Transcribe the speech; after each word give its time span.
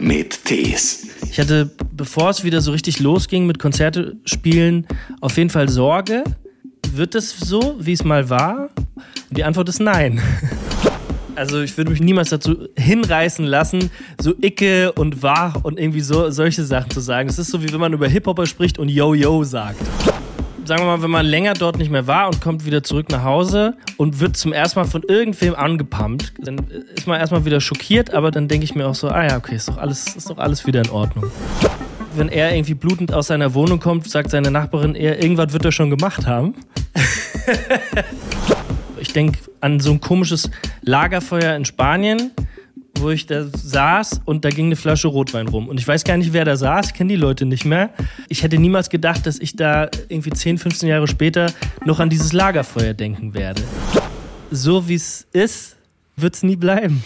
mit 0.00 0.44
Tees. 0.44 1.06
Ich 1.30 1.38
hatte, 1.38 1.70
bevor 1.92 2.30
es 2.30 2.42
wieder 2.42 2.60
so 2.60 2.72
richtig 2.72 3.00
losging 3.00 3.46
mit 3.46 3.58
Konzerte 3.58 4.16
spielen, 4.24 4.86
auf 5.20 5.36
jeden 5.36 5.50
Fall 5.50 5.68
Sorge. 5.68 6.24
Wird 6.92 7.14
es 7.14 7.38
so, 7.38 7.76
wie 7.78 7.92
es 7.92 8.02
mal 8.04 8.28
war? 8.30 8.70
Die 9.30 9.44
Antwort 9.44 9.68
ist 9.68 9.80
nein. 9.80 10.20
Also 11.36 11.62
ich 11.62 11.74
würde 11.78 11.90
mich 11.90 12.00
niemals 12.02 12.28
dazu 12.28 12.68
hinreißen 12.76 13.46
lassen, 13.46 13.90
so 14.20 14.34
Icke 14.42 14.92
und 14.92 15.22
Wach 15.22 15.64
und 15.64 15.78
irgendwie 15.78 16.02
so 16.02 16.28
solche 16.30 16.64
Sachen 16.64 16.90
zu 16.90 17.00
sagen. 17.00 17.30
Es 17.30 17.38
ist 17.38 17.50
so, 17.50 17.62
wie 17.62 17.72
wenn 17.72 17.80
man 17.80 17.94
über 17.94 18.08
Hip-Hopper 18.08 18.44
spricht 18.44 18.78
und 18.78 18.90
Yo-Yo 18.90 19.42
sagt 19.44 19.80
sagen 20.70 20.82
wir 20.82 20.96
mal, 20.96 21.02
wenn 21.02 21.10
man 21.10 21.26
länger 21.26 21.54
dort 21.54 21.78
nicht 21.78 21.90
mehr 21.90 22.06
war 22.06 22.28
und 22.28 22.40
kommt 22.40 22.64
wieder 22.64 22.84
zurück 22.84 23.10
nach 23.10 23.24
Hause 23.24 23.74
und 23.96 24.20
wird 24.20 24.36
zum 24.36 24.52
ersten 24.52 24.78
Mal 24.78 24.84
von 24.84 25.02
irgendwem 25.02 25.56
angepumpt, 25.56 26.34
dann 26.38 26.58
ist 26.94 27.08
man 27.08 27.18
erstmal 27.18 27.44
wieder 27.44 27.60
schockiert, 27.60 28.14
aber 28.14 28.30
dann 28.30 28.46
denke 28.46 28.62
ich 28.62 28.76
mir 28.76 28.86
auch 28.86 28.94
so, 28.94 29.08
ah 29.08 29.26
ja, 29.26 29.36
okay, 29.36 29.56
ist 29.56 29.66
doch 29.66 29.78
alles, 29.78 30.14
ist 30.14 30.30
doch 30.30 30.38
alles 30.38 30.68
wieder 30.68 30.80
in 30.80 30.90
Ordnung. 30.90 31.24
Wenn 32.14 32.28
er 32.28 32.54
irgendwie 32.54 32.74
blutend 32.74 33.12
aus 33.12 33.26
seiner 33.26 33.52
Wohnung 33.54 33.80
kommt, 33.80 34.08
sagt 34.08 34.30
seine 34.30 34.52
Nachbarin, 34.52 34.94
er, 34.94 35.20
irgendwas 35.20 35.52
wird 35.52 35.64
er 35.64 35.72
schon 35.72 35.90
gemacht 35.90 36.28
haben. 36.28 36.54
ich 39.00 39.12
denke 39.12 39.40
an 39.60 39.80
so 39.80 39.90
ein 39.90 40.00
komisches 40.00 40.52
Lagerfeuer 40.82 41.56
in 41.56 41.64
Spanien, 41.64 42.30
wo 43.00 43.10
ich 43.10 43.26
da 43.26 43.46
saß 43.46 44.20
und 44.24 44.44
da 44.44 44.50
ging 44.50 44.66
eine 44.66 44.76
Flasche 44.76 45.08
Rotwein 45.08 45.48
rum. 45.48 45.68
Und 45.68 45.80
ich 45.80 45.88
weiß 45.88 46.04
gar 46.04 46.16
nicht, 46.16 46.32
wer 46.32 46.44
da 46.44 46.56
saß, 46.56 46.88
ich 46.88 46.94
kenne 46.94 47.08
die 47.08 47.16
Leute 47.16 47.46
nicht 47.46 47.64
mehr. 47.64 47.90
Ich 48.28 48.42
hätte 48.42 48.58
niemals 48.58 48.90
gedacht, 48.90 49.26
dass 49.26 49.38
ich 49.38 49.56
da 49.56 49.88
irgendwie 50.08 50.30
10, 50.30 50.58
15 50.58 50.88
Jahre 50.88 51.08
später 51.08 51.52
noch 51.84 52.00
an 52.00 52.10
dieses 52.10 52.32
Lagerfeuer 52.32 52.94
denken 52.94 53.34
werde. 53.34 53.62
So 54.50 54.88
wie 54.88 54.94
es 54.94 55.26
ist, 55.32 55.76
wird 56.16 56.34
es 56.34 56.42
nie 56.42 56.56
bleiben. 56.56 57.02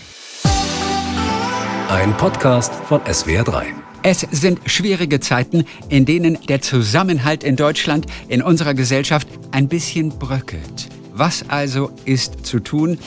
Ein 1.88 2.16
Podcast 2.16 2.74
von 2.74 3.00
SWR3. 3.02 3.64
Es 4.02 4.20
sind 4.20 4.60
schwierige 4.66 5.20
Zeiten, 5.20 5.64
in 5.88 6.04
denen 6.04 6.38
der 6.48 6.60
Zusammenhalt 6.60 7.42
in 7.42 7.56
Deutschland, 7.56 8.06
in 8.28 8.42
unserer 8.42 8.74
Gesellschaft 8.74 9.28
ein 9.52 9.68
bisschen 9.68 10.10
bröckelt. 10.10 10.88
Was 11.14 11.48
also 11.48 11.92
ist 12.04 12.44
zu 12.44 12.58
tun? 12.58 12.98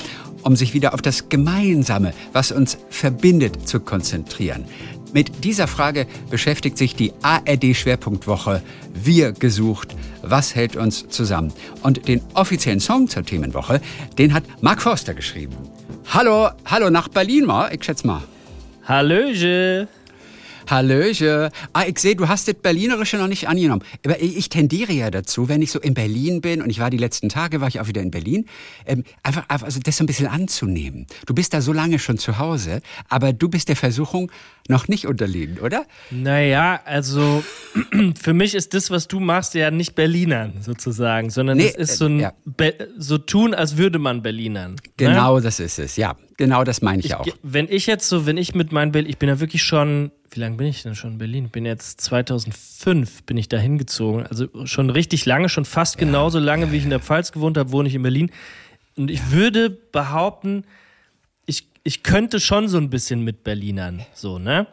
Um 0.47 0.55
sich 0.55 0.73
wieder 0.73 0.93
auf 0.93 1.01
das 1.01 1.27
Gemeinsame, 1.27 2.13
was 2.31 2.53
uns 2.53 2.77
verbindet, 2.89 3.67
zu 3.67 3.81
konzentrieren. 3.81 4.63
Mit 5.11 5.43
dieser 5.43 5.67
Frage 5.67 6.07
beschäftigt 6.29 6.77
sich 6.77 6.95
die 6.95 7.11
ARD-Schwerpunktwoche 7.21 8.61
Wir 8.93 9.33
gesucht. 9.33 9.93
Was 10.21 10.55
hält 10.55 10.77
uns 10.77 11.09
zusammen? 11.09 11.51
Und 11.83 12.07
den 12.07 12.21
offiziellen 12.33 12.79
Song 12.79 13.09
zur 13.09 13.23
Themenwoche, 13.23 13.81
den 14.17 14.33
hat 14.33 14.45
Mark 14.61 14.81
Forster 14.81 15.13
geschrieben. 15.13 15.55
Hallo, 16.13 16.49
hallo 16.65 16.89
nach 16.89 17.09
Berlin 17.09 17.45
mal, 17.45 17.69
ich 17.73 17.83
schätze 17.83 18.07
mal. 18.07 18.23
Hallöche. 18.85 19.89
Hallöche. 20.69 21.51
Ah, 21.73 21.83
ich 21.87 21.97
sehe, 21.99 22.15
du 22.15 22.27
hast 22.27 22.47
das 22.47 22.55
Berlinerische 22.55 23.17
noch 23.17 23.27
nicht 23.27 23.47
angenommen. 23.47 23.83
Aber 24.05 24.21
ich 24.21 24.49
tendiere 24.49 24.93
ja 24.93 25.09
dazu, 25.09 25.47
wenn 25.47 25.61
ich 25.61 25.71
so 25.71 25.79
in 25.79 25.93
Berlin 25.93 26.41
bin, 26.41 26.61
und 26.61 26.69
ich 26.69 26.79
war 26.79 26.89
die 26.89 26.97
letzten 26.97 27.29
Tage, 27.29 27.61
war 27.61 27.67
ich 27.67 27.79
auch 27.79 27.87
wieder 27.87 28.01
in 28.01 28.11
Berlin, 28.11 28.45
ähm, 28.85 29.03
einfach, 29.23 29.45
also 29.47 29.79
das 29.79 29.97
so 29.97 30.03
ein 30.03 30.07
bisschen 30.07 30.27
anzunehmen. 30.27 31.07
Du 31.25 31.33
bist 31.33 31.53
da 31.53 31.61
so 31.61 31.71
lange 31.71 31.99
schon 31.99 32.17
zu 32.17 32.37
Hause, 32.37 32.81
aber 33.09 33.33
du 33.33 33.49
bist 33.49 33.69
der 33.69 33.75
Versuchung 33.75 34.31
noch 34.67 34.87
nicht 34.87 35.07
unterliegen, 35.07 35.59
oder? 35.59 35.85
Naja, 36.11 36.79
also 36.85 37.43
für 38.21 38.33
mich 38.33 38.55
ist 38.55 38.73
das, 38.73 38.91
was 38.91 39.07
du 39.07 39.19
machst, 39.19 39.53
ja 39.53 39.71
nicht 39.71 39.95
Berlinern 39.95 40.61
sozusagen, 40.61 41.29
sondern 41.29 41.57
nee, 41.57 41.67
es 41.67 41.75
ist 41.75 41.97
so 41.97 42.05
ein 42.05 42.19
ja. 42.19 42.33
so 42.97 43.17
tun, 43.17 43.53
als 43.53 43.77
würde 43.77 43.99
man 43.99 44.21
Berlinern. 44.21 44.73
Ne? 44.73 44.79
Genau, 44.97 45.37
ne? 45.37 45.41
das 45.41 45.59
ist 45.59 45.79
es, 45.79 45.95
ja. 45.95 46.15
Genau 46.37 46.63
das 46.63 46.83
meine 46.83 46.99
ich, 46.99 47.07
ich, 47.07 47.15
auch. 47.15 47.25
Wenn 47.41 47.67
ich 47.67 47.87
jetzt 47.87 48.07
so, 48.07 48.27
wenn 48.27 48.37
ich 48.37 48.53
mit 48.53 48.71
meinem 48.71 48.91
Bild, 48.91 49.07
ich 49.07 49.17
bin 49.17 49.27
ja 49.27 49.39
wirklich 49.39 49.63
schon, 49.63 50.11
wie 50.29 50.39
lange 50.39 50.55
bin 50.57 50.67
ich 50.67 50.83
denn 50.83 50.93
schon 50.93 51.13
in 51.13 51.17
Berlin? 51.17 51.45
Ich 51.45 51.51
bin 51.51 51.65
jetzt 51.65 51.99
2005 52.01 53.23
bin 53.23 53.37
ich 53.37 53.49
da 53.49 53.57
hingezogen. 53.57 54.27
Also 54.27 54.47
schon 54.65 54.91
richtig 54.91 55.25
lange, 55.25 55.49
schon 55.49 55.65
fast 55.65 55.95
ja, 55.95 56.01
genauso 56.01 56.37
lange, 56.37 56.67
ja, 56.67 56.71
wie 56.71 56.77
ich 56.77 56.83
in 56.83 56.91
der 56.91 56.99
Pfalz 56.99 57.31
gewohnt 57.31 57.57
habe, 57.57 57.71
wohne 57.71 57.89
ich 57.89 57.95
in 57.95 58.03
Berlin. 58.03 58.31
Und 58.95 59.09
ich 59.09 59.31
würde 59.31 59.71
behaupten, 59.71 60.63
ich, 61.87 62.03
könnte 62.03 62.39
schon 62.39 62.67
so 62.67 62.77
ein 62.77 62.89
bisschen 62.89 63.23
mit 63.23 63.43
Berlinern, 63.43 64.05
so, 64.13 64.39
ne? 64.39 64.67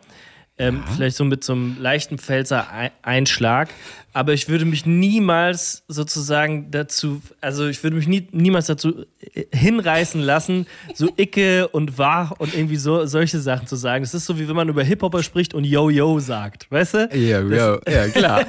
Ähm, 0.57 0.85
ja. 0.87 0.93
Vielleicht 0.93 1.17
so 1.17 1.25
mit 1.25 1.43
so 1.43 1.53
einem 1.53 1.77
leichten 1.81 2.19
Pfälzer 2.19 2.69
Einschlag. 3.03 3.71
Aber 4.13 4.33
ich 4.33 4.49
würde 4.49 4.65
mich 4.65 4.87
niemals 4.87 5.83
sozusagen 5.89 6.71
dazu, 6.71 7.21
also 7.41 7.67
ich 7.67 7.83
würde 7.83 7.97
mich 7.97 8.07
nie, 8.07 8.29
niemals 8.31 8.67
dazu 8.67 9.05
äh, 9.35 9.47
hinreißen 9.53 10.21
lassen, 10.21 10.67
so 10.95 11.09
Icke 11.17 11.67
und 11.67 11.99
Wach 11.99 12.31
und 12.39 12.55
irgendwie 12.55 12.77
so 12.77 13.05
solche 13.07 13.41
Sachen 13.41 13.67
zu 13.67 13.75
sagen. 13.75 14.05
Das 14.05 14.15
ist 14.15 14.27
so, 14.27 14.39
wie 14.39 14.47
wenn 14.47 14.55
man 14.55 14.69
über 14.69 14.85
Hip-Hopper 14.85 15.25
spricht 15.25 15.55
und 15.55 15.65
Yo-Yo 15.65 16.21
sagt, 16.21 16.71
weißt 16.71 16.95
du? 16.95 17.09
Yo, 17.13 17.41
yo, 17.49 17.81
ja, 17.89 18.09
klar. 18.09 18.47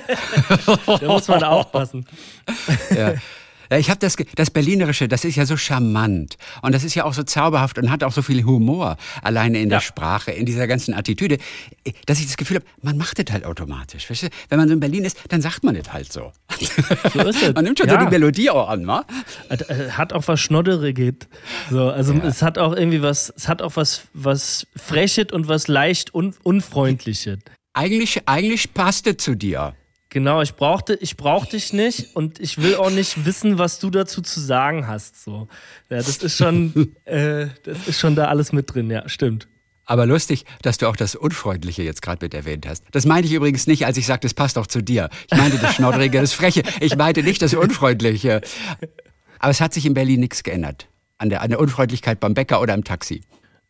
da 0.85 1.07
muss 1.07 1.27
man 1.27 1.43
aufpassen. 1.43 2.05
Ja. 2.95 3.15
Ich 3.69 3.89
habe 3.89 3.99
das, 3.99 4.15
das 4.35 4.51
Berlinerische, 4.51 5.07
das 5.07 5.25
ist 5.25 5.35
ja 5.35 5.45
so 5.45 5.57
charmant 5.57 6.37
und 6.61 6.73
das 6.73 6.83
ist 6.83 6.95
ja 6.95 7.03
auch 7.05 7.13
so 7.13 7.23
zauberhaft 7.23 7.77
und 7.77 7.91
hat 7.91 8.03
auch 8.03 8.11
so 8.11 8.21
viel 8.21 8.43
Humor 8.43 8.97
alleine 9.21 9.59
in 9.59 9.69
der 9.69 9.81
Sprache, 9.81 10.31
in 10.31 10.45
dieser 10.45 10.67
ganzen 10.67 10.93
Attitüde, 10.93 11.37
dass 12.05 12.19
ich 12.19 12.27
das 12.27 12.37
Gefühl 12.37 12.57
habe, 12.57 12.65
man 12.81 12.97
macht 12.97 13.19
das 13.19 13.33
halt 13.33 13.45
automatisch. 13.45 14.09
Weißt 14.09 14.23
du? 14.23 14.27
Wenn 14.49 14.59
man 14.59 14.67
so 14.67 14.73
in 14.73 14.79
Berlin 14.79 15.05
ist, 15.05 15.17
dann 15.29 15.41
sagt 15.41 15.63
man 15.63 15.75
das 15.75 15.91
halt 15.91 16.11
so. 16.11 16.31
So 17.13 17.21
ist 17.21 17.41
es. 17.41 17.53
man 17.53 17.63
nimmt 17.63 17.79
schon 17.79 17.87
ja. 17.87 17.99
so 17.99 18.05
die 18.05 18.11
Melodie 18.11 18.49
auch 18.49 18.69
an, 18.69 18.85
wa? 18.87 19.05
Äh, 19.49 19.89
hat 19.91 20.11
auch 20.13 20.27
was 20.27 20.39
Schnodderiges. 20.39 21.15
So, 21.69 21.89
also 21.89 22.13
ja. 22.13 22.23
es 22.25 22.41
hat 22.41 22.57
auch 22.57 22.75
irgendwie 22.75 23.01
was, 23.01 23.31
es 23.35 23.47
hat 23.47 23.61
auch 23.61 23.75
was, 23.75 24.03
was 24.13 24.67
Frechet 24.75 25.31
und 25.31 25.47
was 25.47 25.67
leicht 25.67 26.13
un, 26.13 26.33
Unfreundliches. 26.43 27.39
Eigentlich, 27.73 28.27
eigentlich 28.27 28.73
passt 28.73 29.07
es 29.07 29.17
zu 29.17 29.35
dir. 29.35 29.73
Genau, 30.15 30.41
ich 30.41 30.55
brauchte, 30.55 30.93
ich 31.01 31.17
brauch 31.17 31.45
dich 31.45 31.73
nicht 31.73 32.15
und 32.15 32.39
ich 32.39 32.57
will 32.61 32.75
auch 32.75 32.89
nicht 32.89 33.25
wissen, 33.25 33.57
was 33.57 33.79
du 33.79 33.89
dazu 33.89 34.21
zu 34.21 34.39
sagen 34.39 34.87
hast. 34.87 35.21
So, 35.21 35.49
ja, 35.89 35.97
das 35.97 36.19
ist 36.19 36.37
schon, 36.37 36.95
äh, 37.03 37.47
das 37.63 37.85
ist 37.85 37.99
schon 37.99 38.15
da 38.15 38.29
alles 38.29 38.53
mit 38.53 38.73
drin. 38.73 38.89
Ja, 38.89 39.09
stimmt. 39.09 39.49
Aber 39.83 40.05
lustig, 40.05 40.45
dass 40.61 40.77
du 40.77 40.87
auch 40.87 40.95
das 40.95 41.15
Unfreundliche 41.15 41.83
jetzt 41.83 42.01
gerade 42.01 42.23
mit 42.23 42.33
erwähnt 42.33 42.65
hast. 42.65 42.85
Das 42.91 43.05
meinte 43.05 43.27
ich 43.27 43.33
übrigens 43.33 43.67
nicht, 43.67 43.85
als 43.85 43.97
ich 43.97 44.05
sagte, 44.05 44.25
das 44.25 44.33
passt 44.33 44.57
auch 44.57 44.67
zu 44.67 44.81
dir. 44.81 45.09
Ich 45.29 45.37
meinte 45.37 45.57
das 45.57 45.75
Schnoddrige, 45.75 46.21
das 46.21 46.31
Freche. 46.31 46.63
Ich 46.79 46.95
meinte 46.95 47.21
nicht 47.21 47.41
das 47.41 47.53
Unfreundliche. 47.53 48.39
Aber 49.39 49.51
es 49.51 49.59
hat 49.59 49.73
sich 49.73 49.85
in 49.85 49.95
Berlin 49.95 50.21
nichts 50.21 50.43
geändert. 50.43 50.87
An 51.17 51.29
der, 51.29 51.41
an 51.41 51.49
der 51.49 51.59
Unfreundlichkeit 51.59 52.21
beim 52.21 52.35
Bäcker 52.35 52.61
oder 52.61 52.73
im 52.73 52.85
Taxi. 52.85 53.21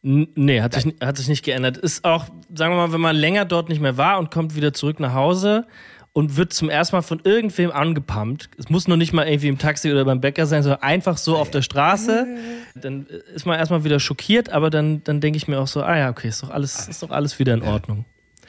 Nee, 0.03 0.61
hat 0.61 0.75
sich, 0.75 0.93
hat 1.01 1.17
sich 1.17 1.27
nicht 1.27 1.43
geändert. 1.43 1.77
Ist 1.77 2.05
auch, 2.05 2.25
sagen 2.53 2.73
wir 2.73 2.77
mal, 2.77 2.93
wenn 2.93 3.01
man 3.01 3.15
länger 3.15 3.45
dort 3.45 3.69
nicht 3.69 3.81
mehr 3.81 3.97
war 3.97 4.19
und 4.19 4.29
kommt 4.29 4.55
wieder 4.55 4.71
zurück 4.71 4.99
nach 4.99 5.15
Hause, 5.15 5.65
und 6.15 6.37
wird 6.37 6.53
zum 6.53 6.69
ersten 6.69 6.95
Mal 6.95 7.01
von 7.01 7.19
irgendwem 7.25 7.71
angepumpt. 7.71 8.49
Es 8.57 8.69
muss 8.69 8.87
noch 8.87 8.95
nicht 8.95 9.11
mal 9.11 9.27
irgendwie 9.27 9.49
im 9.49 9.57
Taxi 9.57 9.91
oder 9.91 10.05
beim 10.05 10.21
Bäcker 10.21 10.45
sein, 10.45 10.63
sondern 10.63 10.81
einfach 10.81 11.17
so 11.17 11.35
auf 11.35 11.51
der 11.51 11.61
Straße. 11.61 12.25
Dann 12.73 13.05
ist 13.33 13.45
man 13.45 13.59
erstmal 13.59 13.83
wieder 13.83 13.99
schockiert, 13.99 14.49
aber 14.49 14.69
dann, 14.69 15.03
dann 15.03 15.19
denke 15.19 15.35
ich 15.35 15.49
mir 15.49 15.59
auch 15.59 15.67
so, 15.67 15.83
ah 15.83 15.97
ja, 15.97 16.09
okay, 16.09 16.29
ist 16.29 16.41
doch 16.41 16.51
alles, 16.51 16.87
ist 16.87 17.03
doch 17.03 17.11
alles 17.11 17.37
wieder 17.37 17.53
in 17.53 17.63
Ordnung. 17.63 18.05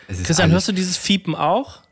Christian, 0.07 0.43
alles. 0.43 0.53
hörst 0.53 0.69
du 0.69 0.73
dieses 0.73 0.97
Fiepen 0.97 1.35
auch? 1.35 1.83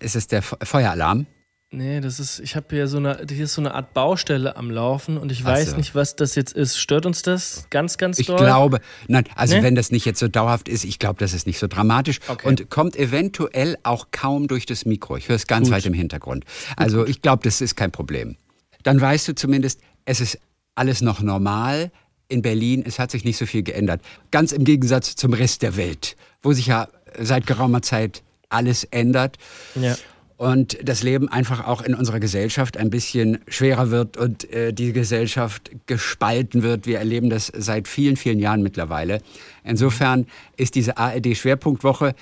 Ist 0.00 0.16
es 0.16 0.26
der 0.26 0.42
Feueralarm? 0.42 1.26
Nee, 1.72 2.00
das 2.00 2.18
ist, 2.18 2.40
ich 2.40 2.56
habe 2.56 2.66
hier 2.70 2.88
so 2.88 2.96
eine, 2.96 3.24
hier 3.30 3.44
ist 3.44 3.54
so 3.54 3.62
eine 3.62 3.74
Art 3.74 3.94
Baustelle 3.94 4.56
am 4.56 4.72
Laufen 4.72 5.16
und 5.16 5.30
ich 5.30 5.44
weiß 5.44 5.70
so. 5.70 5.76
nicht, 5.76 5.94
was 5.94 6.16
das 6.16 6.34
jetzt 6.34 6.52
ist. 6.52 6.78
Stört 6.78 7.06
uns 7.06 7.22
das 7.22 7.66
ganz, 7.70 7.96
ganz 7.96 8.18
ich 8.18 8.26
doll? 8.26 8.38
Ich 8.38 8.42
glaube, 8.42 8.80
nein, 9.06 9.22
also 9.36 9.54
nee? 9.54 9.62
wenn 9.62 9.76
das 9.76 9.92
nicht 9.92 10.04
jetzt 10.04 10.18
so 10.18 10.26
dauerhaft 10.26 10.68
ist, 10.68 10.82
ich 10.82 10.98
glaube, 10.98 11.20
das 11.20 11.32
ist 11.32 11.46
nicht 11.46 11.60
so 11.60 11.68
dramatisch 11.68 12.18
okay. 12.26 12.48
und 12.48 12.70
kommt 12.70 12.96
eventuell 12.96 13.78
auch 13.84 14.08
kaum 14.10 14.48
durch 14.48 14.66
das 14.66 14.84
Mikro. 14.84 15.16
Ich 15.16 15.28
höre 15.28 15.36
es 15.36 15.46
ganz 15.46 15.68
Gut. 15.68 15.76
weit 15.76 15.86
im 15.86 15.92
Hintergrund. 15.92 16.44
Also 16.76 17.06
ich 17.06 17.22
glaube, 17.22 17.44
das 17.44 17.60
ist 17.60 17.76
kein 17.76 17.92
Problem. 17.92 18.36
Dann 18.82 19.00
weißt 19.00 19.28
du 19.28 19.36
zumindest, 19.36 19.80
es 20.06 20.20
ist 20.20 20.40
alles 20.74 21.02
noch 21.02 21.20
normal. 21.20 21.92
In 22.26 22.42
Berlin, 22.42 22.82
es 22.84 22.98
hat 22.98 23.12
sich 23.12 23.24
nicht 23.24 23.36
so 23.36 23.46
viel 23.46 23.62
geändert. 23.62 24.02
Ganz 24.32 24.50
im 24.50 24.64
Gegensatz 24.64 25.14
zum 25.14 25.34
Rest 25.34 25.62
der 25.62 25.76
Welt, 25.76 26.16
wo 26.42 26.52
sich 26.52 26.66
ja 26.66 26.88
seit 27.16 27.46
geraumer 27.46 27.82
Zeit 27.82 28.24
alles 28.48 28.82
ändert. 28.82 29.36
Ja 29.76 29.96
und 30.40 30.78
das 30.82 31.02
Leben 31.02 31.28
einfach 31.28 31.66
auch 31.66 31.82
in 31.82 31.94
unserer 31.94 32.18
Gesellschaft 32.18 32.78
ein 32.78 32.88
bisschen 32.88 33.40
schwerer 33.46 33.90
wird 33.90 34.16
und 34.16 34.50
äh, 34.50 34.72
die 34.72 34.94
Gesellschaft 34.94 35.70
gespalten 35.84 36.62
wird. 36.62 36.86
Wir 36.86 36.98
erleben 36.98 37.28
das 37.28 37.52
seit 37.54 37.86
vielen, 37.86 38.16
vielen 38.16 38.38
Jahren 38.38 38.62
mittlerweile. 38.62 39.20
Insofern 39.64 40.26
ist 40.56 40.76
diese 40.76 40.96
ARD-Schwerpunktwoche 40.96 42.14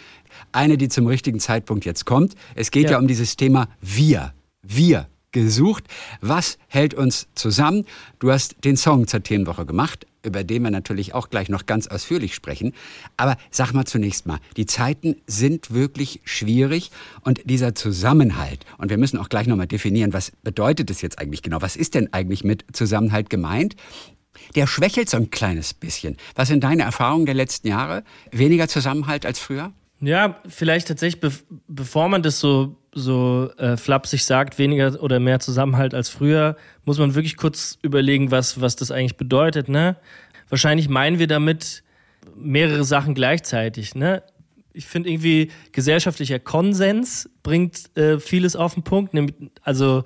eine, 0.50 0.76
die 0.78 0.88
zum 0.88 1.06
richtigen 1.06 1.38
Zeitpunkt 1.38 1.84
jetzt 1.84 2.06
kommt. 2.06 2.34
Es 2.56 2.72
geht 2.72 2.86
ja, 2.86 2.90
ja 2.90 2.98
um 2.98 3.06
dieses 3.06 3.36
Thema 3.36 3.68
Wir. 3.80 4.32
Wir 4.62 5.06
gesucht. 5.30 5.84
Was 6.20 6.58
hält 6.66 6.94
uns 6.94 7.28
zusammen? 7.36 7.84
Du 8.18 8.32
hast 8.32 8.56
den 8.64 8.76
Song 8.76 9.06
zur 9.06 9.22
Themenwoche 9.22 9.64
gemacht, 9.64 10.08
über 10.28 10.44
den 10.44 10.62
wir 10.62 10.70
natürlich 10.70 11.14
auch 11.14 11.30
gleich 11.30 11.48
noch 11.48 11.66
ganz 11.66 11.86
ausführlich 11.88 12.34
sprechen. 12.34 12.72
Aber 13.16 13.36
sag 13.50 13.72
mal 13.72 13.84
zunächst 13.84 14.26
mal, 14.26 14.38
die 14.56 14.66
Zeiten 14.66 15.16
sind 15.26 15.72
wirklich 15.72 16.20
schwierig 16.24 16.90
und 17.22 17.40
dieser 17.44 17.74
Zusammenhalt, 17.74 18.64
und 18.78 18.90
wir 18.90 18.98
müssen 18.98 19.18
auch 19.18 19.28
gleich 19.28 19.46
nochmal 19.46 19.66
definieren, 19.66 20.12
was 20.12 20.30
bedeutet 20.42 20.90
es 20.90 21.02
jetzt 21.02 21.18
eigentlich 21.18 21.42
genau? 21.42 21.60
Was 21.60 21.76
ist 21.76 21.94
denn 21.94 22.12
eigentlich 22.12 22.44
mit 22.44 22.64
Zusammenhalt 22.72 23.30
gemeint? 23.30 23.74
Der 24.54 24.66
schwächelt 24.66 25.10
so 25.10 25.16
ein 25.16 25.30
kleines 25.30 25.74
bisschen. 25.74 26.16
Was 26.36 26.48
sind 26.48 26.62
deine 26.62 26.84
Erfahrungen 26.84 27.26
der 27.26 27.34
letzten 27.34 27.68
Jahre? 27.68 28.04
Weniger 28.30 28.68
Zusammenhalt 28.68 29.26
als 29.26 29.38
früher? 29.38 29.72
Ja, 30.00 30.40
vielleicht 30.48 30.88
tatsächlich, 30.88 31.20
be 31.20 31.32
bevor 31.66 32.08
man 32.08 32.22
das 32.22 32.38
so, 32.38 32.76
so 32.92 33.50
äh, 33.58 33.76
flapsig 33.76 34.24
sagt, 34.24 34.58
weniger 34.58 35.02
oder 35.02 35.20
mehr 35.20 35.40
Zusammenhalt 35.40 35.94
als 35.94 36.08
früher, 36.08 36.56
muss 36.84 36.98
man 36.98 37.14
wirklich 37.14 37.36
kurz 37.36 37.78
überlegen, 37.82 38.30
was, 38.30 38.60
was 38.60 38.76
das 38.76 38.90
eigentlich 38.90 39.16
bedeutet. 39.16 39.68
Ne? 39.68 39.96
Wahrscheinlich 40.48 40.88
meinen 40.88 41.18
wir 41.18 41.26
damit 41.26 41.82
mehrere 42.34 42.84
Sachen 42.84 43.14
gleichzeitig. 43.14 43.94
Ne? 43.94 44.22
Ich 44.72 44.86
finde 44.86 45.10
irgendwie 45.10 45.50
gesellschaftlicher 45.72 46.38
Konsens 46.38 47.28
bringt 47.42 47.96
äh, 47.96 48.18
vieles 48.18 48.56
auf 48.56 48.74
den 48.74 48.82
Punkt. 48.82 49.14
Also, 49.62 50.04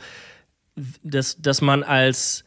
dass, 1.02 1.40
dass 1.40 1.60
man 1.60 1.82
als, 1.82 2.44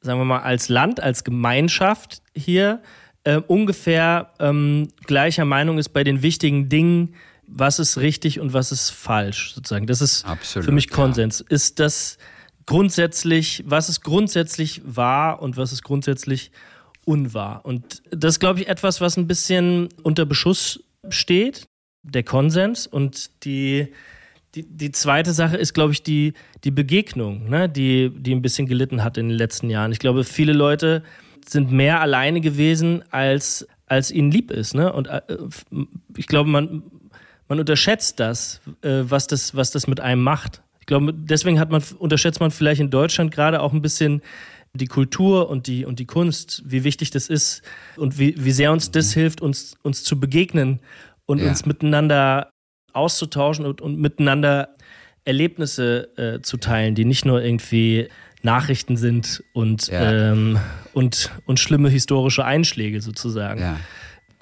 sagen 0.00 0.18
wir 0.18 0.24
mal, 0.24 0.40
als 0.40 0.68
Land, 0.68 1.02
als 1.02 1.24
Gemeinschaft 1.24 2.22
hier 2.34 2.82
äh, 3.24 3.36
ungefähr 3.36 4.32
ähm, 4.38 4.88
gleicher 5.04 5.44
Meinung 5.44 5.78
ist 5.78 5.90
bei 5.90 6.04
den 6.04 6.22
wichtigen 6.22 6.68
Dingen, 6.68 7.14
was 7.46 7.78
ist 7.78 7.98
richtig 7.98 8.40
und 8.40 8.52
was 8.52 8.72
ist 8.72 8.90
falsch, 8.90 9.54
sozusagen. 9.54 9.86
Das 9.86 10.00
ist 10.00 10.24
Absolut, 10.24 10.66
für 10.66 10.72
mich 10.72 10.90
Konsens. 10.90 11.40
Ja. 11.40 11.46
Ist 11.48 11.78
das 11.80 12.18
grundsätzlich, 12.66 13.62
was 13.66 13.88
ist 13.88 14.02
grundsätzlich 14.02 14.82
wahr 14.84 15.40
und 15.40 15.56
was 15.56 15.72
ist 15.72 15.82
grundsätzlich 15.82 16.50
unwahr? 17.04 17.64
Und 17.64 18.02
das 18.10 18.34
ist, 18.34 18.40
glaube 18.40 18.60
ich, 18.60 18.68
etwas, 18.68 19.00
was 19.00 19.16
ein 19.16 19.26
bisschen 19.26 19.88
unter 20.02 20.26
Beschuss 20.26 20.84
steht, 21.08 21.66
der 22.02 22.24
Konsens. 22.24 22.86
Und 22.86 23.44
die, 23.44 23.88
die, 24.54 24.64
die 24.64 24.92
zweite 24.92 25.32
Sache 25.32 25.56
ist, 25.56 25.72
glaube 25.72 25.92
ich, 25.92 26.02
die, 26.02 26.34
die 26.64 26.70
Begegnung, 26.70 27.48
ne? 27.48 27.68
die, 27.68 28.10
die 28.10 28.34
ein 28.34 28.42
bisschen 28.42 28.66
gelitten 28.66 29.04
hat 29.04 29.16
in 29.18 29.28
den 29.28 29.38
letzten 29.38 29.70
Jahren. 29.70 29.92
Ich 29.92 29.98
glaube, 29.98 30.24
viele 30.24 30.52
Leute 30.52 31.02
sind 31.46 31.70
mehr 31.70 32.00
alleine 32.00 32.40
gewesen, 32.40 33.04
als, 33.10 33.68
als 33.86 34.10
ihnen 34.10 34.32
lieb 34.32 34.50
ist. 34.50 34.74
Ne? 34.74 34.92
Und 34.92 35.06
äh, 35.06 35.22
ich 36.16 36.26
glaube, 36.26 36.50
man, 36.50 36.82
man 37.48 37.60
unterschätzt 37.60 38.20
das, 38.20 38.60
äh, 38.82 39.02
was 39.04 39.26
das, 39.26 39.54
was 39.54 39.70
das 39.70 39.86
mit 39.86 40.00
einem 40.00 40.22
macht. 40.22 40.62
Ich 40.80 40.86
glaube, 40.86 41.12
deswegen 41.12 41.58
hat 41.58 41.70
man, 41.70 41.82
unterschätzt 41.98 42.40
man 42.40 42.50
vielleicht 42.50 42.80
in 42.80 42.90
Deutschland 42.90 43.32
gerade 43.32 43.60
auch 43.60 43.72
ein 43.72 43.82
bisschen 43.82 44.22
die 44.74 44.86
Kultur 44.86 45.48
und 45.48 45.66
die, 45.66 45.84
und 45.84 45.98
die 45.98 46.06
Kunst, 46.06 46.62
wie 46.66 46.84
wichtig 46.84 47.10
das 47.10 47.28
ist 47.28 47.62
und 47.96 48.18
wie, 48.18 48.34
wie 48.36 48.52
sehr 48.52 48.72
uns 48.72 48.90
das 48.90 49.14
mhm. 49.14 49.20
hilft, 49.20 49.40
uns, 49.40 49.76
uns 49.82 50.04
zu 50.04 50.20
begegnen 50.20 50.80
und 51.24 51.40
ja. 51.40 51.48
uns 51.48 51.66
miteinander 51.66 52.50
auszutauschen 52.92 53.66
und, 53.66 53.80
und 53.80 53.98
miteinander 53.98 54.76
Erlebnisse 55.24 56.16
äh, 56.16 56.40
zu 56.40 56.56
teilen, 56.56 56.94
die 56.94 57.04
nicht 57.04 57.24
nur 57.24 57.42
irgendwie 57.42 58.08
Nachrichten 58.42 58.96
sind 58.96 59.42
und, 59.52 59.88
ja. 59.88 60.32
ähm, 60.32 60.58
und, 60.92 61.32
und 61.46 61.58
schlimme 61.58 61.88
historische 61.90 62.44
Einschläge 62.44 63.00
sozusagen. 63.00 63.60
Ja. 63.60 63.76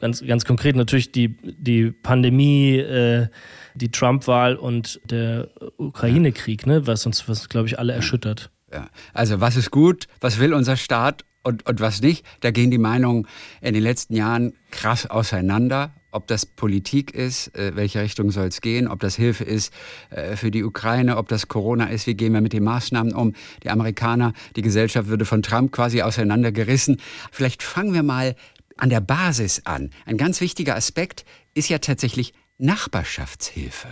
Ganz, 0.05 0.23
ganz 0.23 0.45
konkret 0.45 0.77
natürlich 0.77 1.13
die, 1.13 1.35
die 1.43 1.91
Pandemie, 1.91 2.77
äh, 2.77 3.29
die 3.75 3.91
Trump-Wahl 3.91 4.55
und 4.55 5.01
der 5.05 5.49
Ukraine-Krieg, 5.79 6.67
ne, 6.67 6.87
was 6.87 7.07
uns, 7.07 7.27
was 7.27 7.49
glaube 7.49 7.69
ich, 7.69 7.79
alle 7.79 7.95
erschüttert. 7.95 8.51
Ja. 8.71 8.91
Also 9.15 9.41
was 9.41 9.57
ist 9.57 9.71
gut, 9.71 10.05
was 10.21 10.39
will 10.39 10.53
unser 10.53 10.77
Staat 10.77 11.25
und, 11.43 11.67
und 11.67 11.81
was 11.81 12.03
nicht, 12.03 12.27
da 12.41 12.51
gehen 12.51 12.71
die 12.71 12.77
Meinungen 12.77 13.27
in 13.63 13.73
den 13.73 13.83
letzten 13.83 14.15
Jahren 14.15 14.53
krass 14.71 15.07
auseinander 15.07 15.95
ob 16.15 16.29
das 16.29 16.47
Politik 16.47 17.13
ist, 17.13 17.55
äh, 17.57 17.73
welche 17.75 18.01
Richtung 18.01 18.31
soll 18.31 18.47
es 18.47 18.61
gehen, 18.61 18.87
ob 18.87 19.01
das 19.01 19.17
Hilfe 19.17 19.43
ist 19.43 19.73
äh, 20.11 20.37
für 20.37 20.53
die 20.53 20.63
Ukraine, 20.63 21.17
ob 21.17 21.29
das 21.29 21.49
Corona 21.49 21.87
ist, 21.87 22.07
wie 22.07 22.15
gehen 22.15 22.33
wir 22.33 22.41
mit 22.41 22.53
den 22.53 22.63
Maßnahmen 22.63 23.13
um. 23.13 23.35
Die 23.65 23.71
Amerikaner, 23.71 24.33
die 24.55 24.63
Gesellschaft 24.63 25.09
würde 25.09 25.25
von 25.25 25.43
Trump 25.43 25.73
quasi 25.73 26.03
auseinandergerissen. 26.03 27.01
Vielleicht 27.33 27.65
fangen 27.65 27.95
wir 27.95 28.05
mal 28.05 28.37
an 28.77 28.91
der 28.91 29.01
Basis 29.01 29.63
an. 29.65 29.91
Ein 30.07 30.17
ganz 30.17 30.41
wichtiger 30.41 30.77
Aspekt 30.77 31.25
ist 31.55 31.69
ja 31.69 31.79
tatsächlich 31.79 32.35
Nachbarschaftshilfe. 32.59 33.89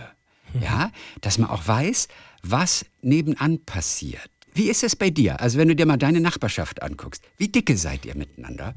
Ja, 0.61 0.91
dass 1.21 1.39
man 1.39 1.49
auch 1.49 1.67
weiß, 1.67 2.07
was 2.43 2.85
nebenan 3.01 3.63
passiert. 3.65 4.29
Wie 4.53 4.69
ist 4.69 4.83
es 4.83 4.95
bei 4.95 5.09
dir? 5.09 5.41
Also 5.41 5.57
wenn 5.57 5.67
du 5.67 5.75
dir 5.75 5.87
mal 5.87 5.97
deine 5.97 6.21
Nachbarschaft 6.21 6.83
anguckst, 6.83 7.23
wie 7.37 7.47
dicke 7.47 7.75
seid 7.75 8.05
ihr 8.05 8.15
miteinander? 8.15 8.75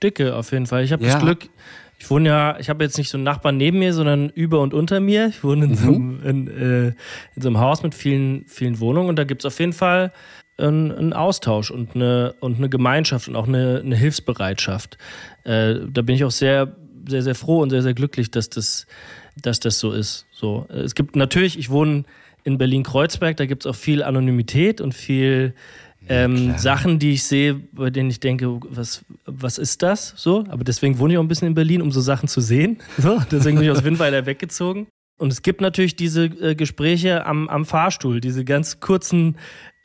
Dicke 0.00 0.36
auf 0.36 0.52
jeden 0.52 0.66
Fall. 0.66 0.84
Ich 0.84 0.92
habe 0.92 1.04
ja. 1.04 1.14
das 1.14 1.22
Glück, 1.22 1.48
ich 1.98 2.08
wohne 2.10 2.28
ja, 2.28 2.58
ich 2.60 2.68
habe 2.68 2.84
jetzt 2.84 2.96
nicht 2.96 3.10
so 3.10 3.18
einen 3.18 3.24
Nachbarn 3.24 3.56
neben 3.56 3.80
mir, 3.80 3.92
sondern 3.92 4.30
über 4.30 4.60
und 4.60 4.72
unter 4.72 5.00
mir. 5.00 5.26
Ich 5.28 5.42
wohne 5.42 5.64
in, 5.64 5.70
mhm. 5.72 5.74
so, 5.74 5.88
einem, 5.88 6.20
in, 6.24 6.46
äh, 6.48 6.86
in 7.34 7.42
so 7.42 7.48
einem 7.48 7.58
Haus 7.58 7.82
mit 7.82 7.94
vielen, 7.94 8.46
vielen 8.46 8.78
Wohnungen 8.78 9.08
und 9.08 9.18
da 9.18 9.24
gibt 9.24 9.42
es 9.42 9.46
auf 9.46 9.58
jeden 9.58 9.72
Fall 9.72 10.12
einen, 10.56 10.92
einen, 10.92 11.12
Austausch 11.12 11.70
und 11.70 11.94
eine, 11.94 12.34
und 12.40 12.58
eine 12.58 12.68
Gemeinschaft 12.68 13.28
und 13.28 13.36
auch 13.36 13.48
eine, 13.48 13.82
eine 13.84 13.96
Hilfsbereitschaft. 13.96 14.96
Äh, 15.44 15.74
da 15.90 16.02
bin 16.02 16.14
ich 16.14 16.24
auch 16.24 16.30
sehr, 16.30 16.76
sehr, 17.08 17.22
sehr 17.22 17.34
froh 17.34 17.60
und 17.60 17.70
sehr, 17.70 17.82
sehr 17.82 17.94
glücklich, 17.94 18.30
dass 18.30 18.48
das, 18.48 18.86
dass 19.36 19.58
das 19.58 19.80
so 19.80 19.92
ist. 19.92 20.26
So, 20.30 20.66
es 20.68 20.94
gibt 20.94 21.16
natürlich, 21.16 21.58
ich 21.58 21.70
wohne 21.70 22.04
in 22.44 22.58
Berlin-Kreuzberg, 22.58 23.36
da 23.36 23.46
gibt 23.46 23.64
es 23.64 23.70
auch 23.70 23.76
viel 23.76 24.02
Anonymität 24.02 24.80
und 24.80 24.94
viel 24.94 25.54
ähm, 26.08 26.58
Sachen, 26.58 26.98
die 26.98 27.12
ich 27.12 27.24
sehe, 27.24 27.54
bei 27.54 27.90
denen 27.90 28.10
ich 28.10 28.20
denke, 28.20 28.60
was, 28.68 29.04
was 29.26 29.58
ist 29.58 29.82
das? 29.82 30.14
So, 30.16 30.44
aber 30.48 30.64
deswegen 30.64 30.98
wohne 30.98 31.14
ich 31.14 31.18
auch 31.18 31.22
ein 31.22 31.28
bisschen 31.28 31.48
in 31.48 31.54
Berlin, 31.54 31.82
um 31.82 31.92
so 31.92 32.00
Sachen 32.00 32.28
zu 32.28 32.40
sehen. 32.40 32.78
So, 32.98 33.22
deswegen 33.30 33.58
bin 33.58 33.66
ich 33.66 33.70
aus 33.70 33.84
Windweiler 33.84 34.26
weggezogen. 34.26 34.88
Und 35.18 35.32
es 35.32 35.42
gibt 35.42 35.60
natürlich 35.60 35.94
diese 35.94 36.24
äh, 36.24 36.54
Gespräche 36.54 37.26
am, 37.26 37.48
am 37.48 37.64
Fahrstuhl, 37.64 38.20
diese 38.20 38.44
ganz 38.44 38.80
kurzen 38.80 39.36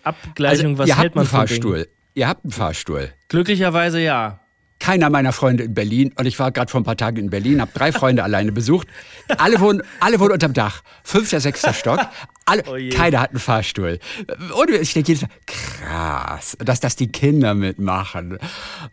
Abgleichungen, 0.03 0.79
also, 0.79 0.91
was 0.91 0.99
hält 0.99 1.15
man 1.15 1.25
von 1.25 1.39
Fahrstuhl. 1.39 1.87
Ihr 2.15 2.27
habt 2.27 2.43
einen 2.43 2.51
Fahrstuhl. 2.51 3.09
Glücklicherweise 3.29 3.99
ja 3.99 4.39
keiner 4.83 5.09
meiner 5.09 5.31
Freunde 5.31 5.63
in 5.63 5.73
Berlin 5.73 6.11
und 6.17 6.25
ich 6.25 6.37
war 6.39 6.51
gerade 6.51 6.69
vor 6.69 6.81
ein 6.81 6.83
paar 6.83 6.97
Tagen 6.97 7.15
in 7.15 7.29
Berlin, 7.29 7.61
habe 7.61 7.71
drei 7.73 7.93
Freunde 7.93 8.21
alleine 8.21 8.51
besucht. 8.51 8.89
Alle 9.37 9.61
wohnen, 9.61 9.81
alle 10.01 10.19
wohnen 10.19 10.33
unterm 10.33 10.51
Dach, 10.51 10.81
fünfter, 11.05 11.39
sechster 11.39 11.71
Stock. 11.73 12.01
Alle, 12.45 12.63
oh 12.67 12.77
keiner 12.93 13.21
hat 13.21 13.29
einen 13.29 13.39
Fahrstuhl. 13.39 13.99
Und 14.55 14.69
ich 14.69 14.93
denke 14.93 15.13
jedes 15.13 15.21
Mal, 15.21 15.29
krass, 15.45 16.57
dass 16.59 16.79
das 16.79 16.95
die 16.95 17.07
Kinder 17.07 17.53
mitmachen. 17.53 18.33
Und 18.33 18.39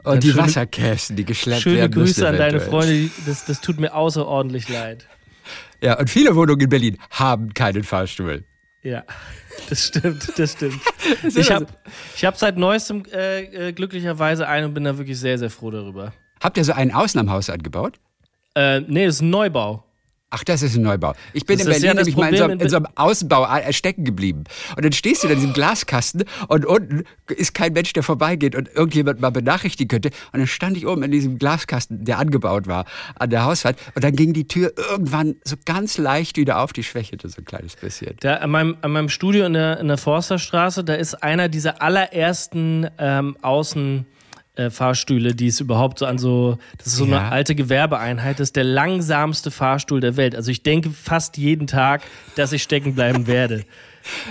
Dann 0.04 0.20
die 0.20 0.30
schöne, 0.30 0.42
Wasserkästen, 0.42 1.16
die 1.16 1.24
geschleppt 1.24 1.62
schöne 1.62 1.76
werden. 1.78 1.92
Schöne 1.92 2.04
Grüße 2.06 2.28
an 2.28 2.36
deine 2.36 2.60
Freunde, 2.60 3.10
das, 3.26 3.44
das 3.44 3.60
tut 3.60 3.80
mir 3.80 3.94
außerordentlich 3.94 4.68
leid. 4.68 5.06
Ja, 5.82 5.98
und 5.98 6.08
viele 6.10 6.36
Wohnungen 6.36 6.60
in 6.60 6.68
Berlin 6.68 6.98
haben 7.10 7.52
keinen 7.54 7.82
Fahrstuhl. 7.82 8.44
Ja, 8.82 9.04
das 9.68 9.88
stimmt, 9.88 10.38
das 10.38 10.52
stimmt. 10.52 10.80
ich 11.36 11.50
habe 11.50 11.66
ich 12.16 12.24
hab 12.24 12.36
seit 12.36 12.56
neuestem 12.56 13.04
äh, 13.12 13.68
äh, 13.68 13.72
glücklicherweise 13.72 14.48
einen 14.48 14.68
und 14.68 14.74
bin 14.74 14.84
da 14.84 14.96
wirklich 14.96 15.18
sehr, 15.18 15.38
sehr 15.38 15.50
froh 15.50 15.70
darüber. 15.70 16.12
Habt 16.42 16.56
ihr 16.56 16.64
so 16.64 16.72
einen 16.72 16.92
Ausnahmehaus 16.92 17.50
angebaut? 17.50 17.98
Äh, 18.54 18.80
nee, 18.80 19.04
das 19.06 19.16
ist 19.16 19.22
ein 19.22 19.30
Neubau. 19.30 19.84
Ach, 20.32 20.44
das 20.44 20.62
ist 20.62 20.76
ein 20.76 20.82
Neubau. 20.82 21.14
Ich 21.32 21.44
bin 21.44 21.58
das 21.58 21.66
in 21.66 21.72
Berlin 21.72 21.86
ja 21.86 21.94
nämlich 21.94 22.16
mal 22.16 22.32
in 22.32 22.36
so, 22.36 22.44
in 22.44 22.68
so, 22.68 22.76
einem 22.76 22.86
Außenbau 22.94 23.46
äh, 23.46 23.72
stecken 23.72 24.04
geblieben. 24.04 24.44
Und 24.76 24.84
dann 24.84 24.92
stehst 24.92 25.24
du 25.24 25.26
da 25.26 25.34
in 25.34 25.40
diesem 25.40 25.52
Glaskasten 25.52 26.22
und 26.46 26.64
unten 26.64 27.02
ist 27.28 27.52
kein 27.52 27.72
Mensch, 27.72 27.92
der 27.94 28.04
vorbeigeht 28.04 28.54
und 28.54 28.68
irgendjemand 28.68 29.20
mal 29.20 29.30
benachrichtigen 29.30 29.88
könnte. 29.88 30.10
Und 30.32 30.38
dann 30.38 30.46
stand 30.46 30.76
ich 30.76 30.86
oben 30.86 31.02
in 31.02 31.10
diesem 31.10 31.38
Glaskasten, 31.38 32.04
der 32.04 32.20
angebaut 32.20 32.68
war, 32.68 32.84
an 33.16 33.30
der 33.30 33.44
Hauswand. 33.44 33.76
Und 33.96 34.04
dann 34.04 34.14
ging 34.14 34.32
die 34.32 34.46
Tür 34.46 34.72
irgendwann 34.76 35.34
so 35.42 35.56
ganz 35.64 35.98
leicht 35.98 36.36
wieder 36.36 36.60
auf. 36.60 36.72
Die 36.72 36.84
schwächelte 36.84 37.28
so 37.28 37.38
ein 37.38 37.44
kleines 37.44 37.74
bisschen. 37.74 38.14
Da, 38.20 38.36
an, 38.36 38.50
meinem, 38.50 38.76
an 38.82 38.92
meinem 38.92 39.08
Studio 39.08 39.46
in 39.46 39.54
der, 39.54 39.80
in 39.80 39.88
der 39.88 39.98
Forsterstraße, 39.98 40.84
da 40.84 40.94
ist 40.94 41.24
einer 41.24 41.48
dieser 41.48 41.82
allerersten 41.82 42.88
ähm, 42.98 43.36
Außen 43.42 44.06
äh, 44.56 44.70
Fahrstühle, 44.70 45.34
die 45.34 45.46
es 45.46 45.60
überhaupt 45.60 45.98
so 45.98 46.06
an 46.06 46.18
so, 46.18 46.58
das 46.78 46.88
ist 46.88 46.96
so 46.96 47.06
ja. 47.06 47.18
eine 47.18 47.32
alte 47.32 47.54
Gewerbeeinheit, 47.54 48.40
das 48.40 48.48
ist 48.48 48.56
der 48.56 48.64
langsamste 48.64 49.50
Fahrstuhl 49.50 50.00
der 50.00 50.16
Welt. 50.16 50.34
Also 50.34 50.50
ich 50.50 50.62
denke 50.62 50.90
fast 50.90 51.36
jeden 51.36 51.66
Tag, 51.66 52.02
dass 52.36 52.52
ich 52.52 52.62
stecken 52.62 52.94
bleiben 52.94 53.26
werde. 53.26 53.64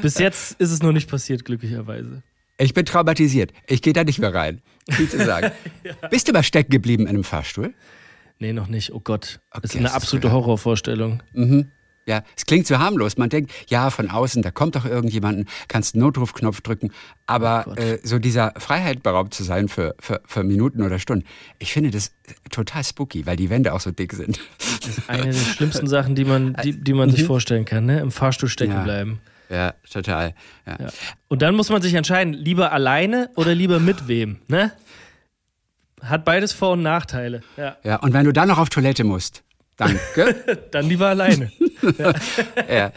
Bis 0.01 0.17
jetzt 0.17 0.59
ist 0.59 0.71
es 0.71 0.81
noch 0.81 0.91
nicht 0.91 1.09
passiert, 1.09 1.45
glücklicherweise. 1.45 2.21
Ich 2.57 2.73
bin 2.73 2.85
traumatisiert. 2.85 3.53
Ich 3.67 3.81
gehe 3.81 3.93
da 3.93 4.03
nicht 4.03 4.19
mehr 4.19 4.33
rein. 4.33 4.61
Viel 4.89 5.09
zu 5.09 5.23
sagen. 5.23 5.51
ja. 5.83 6.07
Bist 6.09 6.27
du 6.27 6.33
mal 6.33 6.43
stecken 6.43 6.71
geblieben 6.71 7.03
in 7.03 7.09
einem 7.09 7.23
Fahrstuhl? 7.23 7.73
Nee, 8.39 8.53
noch 8.53 8.67
nicht. 8.67 8.93
Oh 8.93 8.99
Gott. 8.99 9.39
Okay, 9.51 9.61
das 9.61 9.71
ist 9.71 9.77
eine 9.77 9.93
absolute 9.93 10.31
Horrorvorstellung. 10.31 11.23
Mhm. 11.33 11.71
Ja, 12.09 12.23
es 12.35 12.47
klingt 12.47 12.65
so 12.65 12.79
harmlos. 12.79 13.17
Man 13.17 13.29
denkt, 13.29 13.51
ja, 13.67 13.91
von 13.91 14.09
außen, 14.09 14.41
da 14.41 14.49
kommt 14.49 14.75
doch 14.75 14.85
irgendjemanden, 14.85 15.47
kannst 15.67 15.93
einen 15.93 16.03
Notrufknopf 16.03 16.61
drücken. 16.61 16.89
Aber 17.27 17.65
oh 17.67 17.73
äh, 17.75 17.99
so 18.01 18.17
dieser 18.17 18.51
Freiheit 18.57 19.03
beraubt 19.03 19.35
zu 19.35 19.43
sein 19.43 19.67
für, 19.67 19.93
für, 19.99 20.19
für 20.25 20.43
Minuten 20.43 20.81
oder 20.81 20.97
Stunden, 20.97 21.23
ich 21.59 21.71
finde 21.71 21.91
das 21.91 22.11
total 22.49 22.83
spooky, 22.83 23.27
weil 23.27 23.35
die 23.35 23.51
Wände 23.51 23.73
auch 23.73 23.79
so 23.79 23.91
dick 23.91 24.13
sind. 24.13 24.39
Das 24.81 24.97
ist 24.97 25.07
eine 25.07 25.25
der 25.25 25.33
schlimmsten 25.33 25.85
Sachen, 25.87 26.15
die 26.15 26.25
man, 26.25 26.55
die, 26.63 26.71
die 26.71 26.93
man 26.93 27.11
sich 27.11 27.21
mhm. 27.21 27.27
vorstellen 27.27 27.65
kann, 27.65 27.85
ne? 27.85 27.99
Im 27.99 28.09
Fahrstuhl 28.09 28.49
stecken 28.49 28.73
ja. 28.73 28.83
bleiben. 28.83 29.19
Ja, 29.51 29.75
total. 29.91 30.33
Ja. 30.65 30.77
Ja. 30.79 30.87
Und 31.27 31.43
dann 31.43 31.55
muss 31.55 31.69
man 31.69 31.83
sich 31.83 31.93
entscheiden, 31.93 32.33
lieber 32.33 32.71
alleine 32.71 33.29
oder 33.35 33.53
lieber 33.53 33.79
mit 33.79 34.07
wem, 34.07 34.39
ne? 34.47 34.71
Hat 36.01 36.25
beides 36.25 36.53
Vor- 36.53 36.71
und 36.71 36.81
Nachteile. 36.81 37.41
Ja. 37.55 37.77
ja, 37.83 37.97
und 37.97 38.13
wenn 38.13 38.25
du 38.25 38.31
dann 38.31 38.47
noch 38.47 38.57
auf 38.57 38.69
Toilette 38.69 39.03
musst, 39.03 39.43
Danke. 39.79 40.59
Dann 40.71 40.87
lieber 40.87 41.07
alleine. 41.07 41.51
ja. 42.69 42.91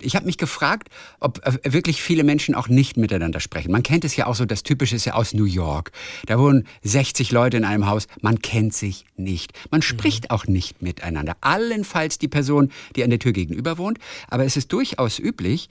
Ich 0.00 0.16
habe 0.16 0.26
mich 0.26 0.38
gefragt, 0.38 0.88
ob 1.18 1.44
äh, 1.46 1.72
wirklich 1.72 2.02
viele 2.02 2.24
Menschen 2.24 2.54
auch 2.54 2.68
nicht 2.68 2.96
miteinander 2.96 3.40
sprechen. 3.40 3.72
Man 3.72 3.82
kennt 3.82 4.04
es 4.04 4.14
ja 4.16 4.26
auch 4.26 4.34
so, 4.34 4.44
das 4.44 4.62
Typische 4.62 4.96
ist 4.96 5.06
ja 5.06 5.14
aus 5.14 5.34
New 5.34 5.44
York. 5.44 5.92
Da 6.26 6.38
wohnen 6.38 6.66
60 6.82 7.32
Leute 7.32 7.56
in 7.56 7.64
einem 7.64 7.86
Haus. 7.86 8.06
Man 8.20 8.40
kennt 8.40 8.74
sich 8.74 9.06
nicht. 9.16 9.52
Man 9.70 9.78
mhm. 9.78 9.82
spricht 9.82 10.30
auch 10.30 10.46
nicht 10.46 10.82
miteinander. 10.82 11.36
Allenfalls 11.40 12.18
die 12.18 12.28
Person, 12.28 12.70
die 12.96 13.02
an 13.02 13.10
der 13.10 13.18
Tür 13.18 13.32
gegenüber 13.32 13.78
wohnt. 13.78 13.98
Aber 14.28 14.44
es 14.44 14.56
ist 14.56 14.72
durchaus 14.72 15.18
üblich, 15.18 15.68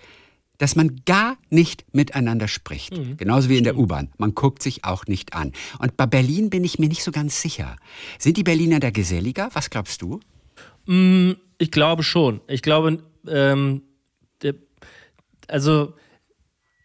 dass 0.57 0.75
man 0.75 1.01
gar 1.05 1.38
nicht 1.50 1.85
miteinander 1.93 2.47
spricht. 2.47 2.97
Mhm. 2.97 3.17
Genauso 3.17 3.50
wie 3.50 3.57
in 3.57 3.63
der 3.63 3.77
U-Bahn. 3.77 4.09
Man 4.17 4.35
guckt 4.35 4.63
sich 4.63 4.83
auch 4.83 5.05
nicht 5.05 5.33
an. 5.33 5.51
Und 5.79 5.95
bei 5.97 6.05
Berlin 6.05 6.50
bin 6.50 6.63
ich 6.63 6.79
mir 6.79 6.89
nicht 6.89 7.03
so 7.03 7.12
ganz 7.12 7.41
sicher. 7.41 7.75
Sind 8.19 8.38
die 8.38 8.43
Berliner 8.43 8.79
da 8.79 8.89
geselliger? 8.89 9.50
Was 9.53 9.69
glaubst 9.69 10.01
du? 10.01 10.19
Mm, 10.85 11.31
ich 11.57 11.71
glaube 11.71 12.03
schon. 12.03 12.41
Ich 12.47 12.61
glaube, 12.61 12.99
ähm, 13.27 13.81
also 15.47 15.93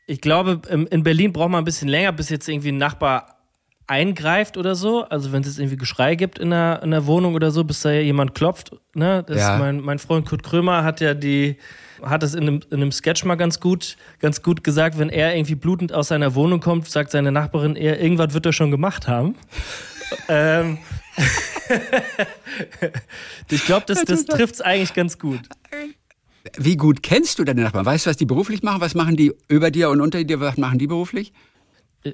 ich 0.07 0.21
glaube, 0.21 0.62
in 0.69 1.02
Berlin 1.02 1.33
braucht 1.33 1.50
man 1.50 1.62
ein 1.62 1.64
bisschen 1.64 1.88
länger, 1.88 2.12
bis 2.12 2.31
jetzt 2.31 2.49
irgendwie 2.49 2.71
ein 2.71 2.78
Nachbar 2.78 3.38
eingreift 3.87 4.57
oder 4.57 4.75
so. 4.75 5.05
Also 5.05 5.33
wenn 5.33 5.43
es 5.43 5.49
jetzt 5.49 5.59
irgendwie 5.59 5.76
Geschrei 5.76 6.14
gibt 6.14 6.38
in 6.38 6.50
der, 6.50 6.83
in 6.83 6.90
der 6.90 7.07
Wohnung 7.07 7.35
oder 7.35 7.50
so, 7.50 7.64
bis 7.64 7.81
da 7.81 7.90
jemand 7.90 8.35
klopft. 8.35 8.71
Ne? 8.95 9.25
Das 9.26 9.38
ja. 9.38 9.59
mein, 9.59 9.81
mein 9.81 9.99
Freund 9.99 10.26
Kurt 10.26 10.43
Krömer 10.43 10.85
hat 10.85 11.00
ja 11.00 11.14
die 11.14 11.57
hat 12.02 12.23
es 12.23 12.35
in 12.35 12.43
einem, 12.43 12.61
in 12.71 12.76
einem 12.76 12.93
Sketch 12.93 13.25
mal 13.25 13.35
ganz 13.35 13.59
gut, 13.59 13.97
ganz 14.21 14.43
gut 14.43 14.62
gesagt, 14.62 14.99
wenn 14.99 15.09
er 15.09 15.35
irgendwie 15.35 15.57
blutend 15.57 15.93
aus 15.93 16.09
seiner 16.09 16.35
Wohnung 16.37 16.61
kommt, 16.61 16.88
sagt 16.88 17.11
seine 17.11 17.33
Nachbarin, 17.33 17.75
er, 17.75 18.00
irgendwas 18.00 18.35
wird 18.35 18.47
er 18.47 18.52
schon 18.52 18.71
gemacht 18.71 19.09
haben. 19.09 19.35
ähm, 20.28 20.78
ich 23.51 23.65
glaube, 23.65 23.85
das, 23.87 24.05
das 24.05 24.25
trifft 24.25 24.55
es 24.55 24.61
eigentlich 24.61 24.95
ganz 24.95 25.19
gut. 25.19 25.41
Wie 26.57 26.77
gut 26.77 27.03
kennst 27.03 27.39
du 27.39 27.45
deine 27.45 27.63
Nachbarn? 27.63 27.85
Weißt 27.85 28.07
du, 28.07 28.11
was 28.11 28.17
die 28.17 28.25
beruflich 28.25 28.63
machen? 28.63 28.81
Was 28.81 28.95
machen 28.95 29.17
die 29.17 29.33
über 29.49 29.71
dir 29.71 29.91
und 29.91 30.01
unter 30.01 30.23
dir? 30.25 30.41
Was 30.41 30.57
machen 30.57 30.79
die 30.79 30.87
beruflich? 30.87 31.33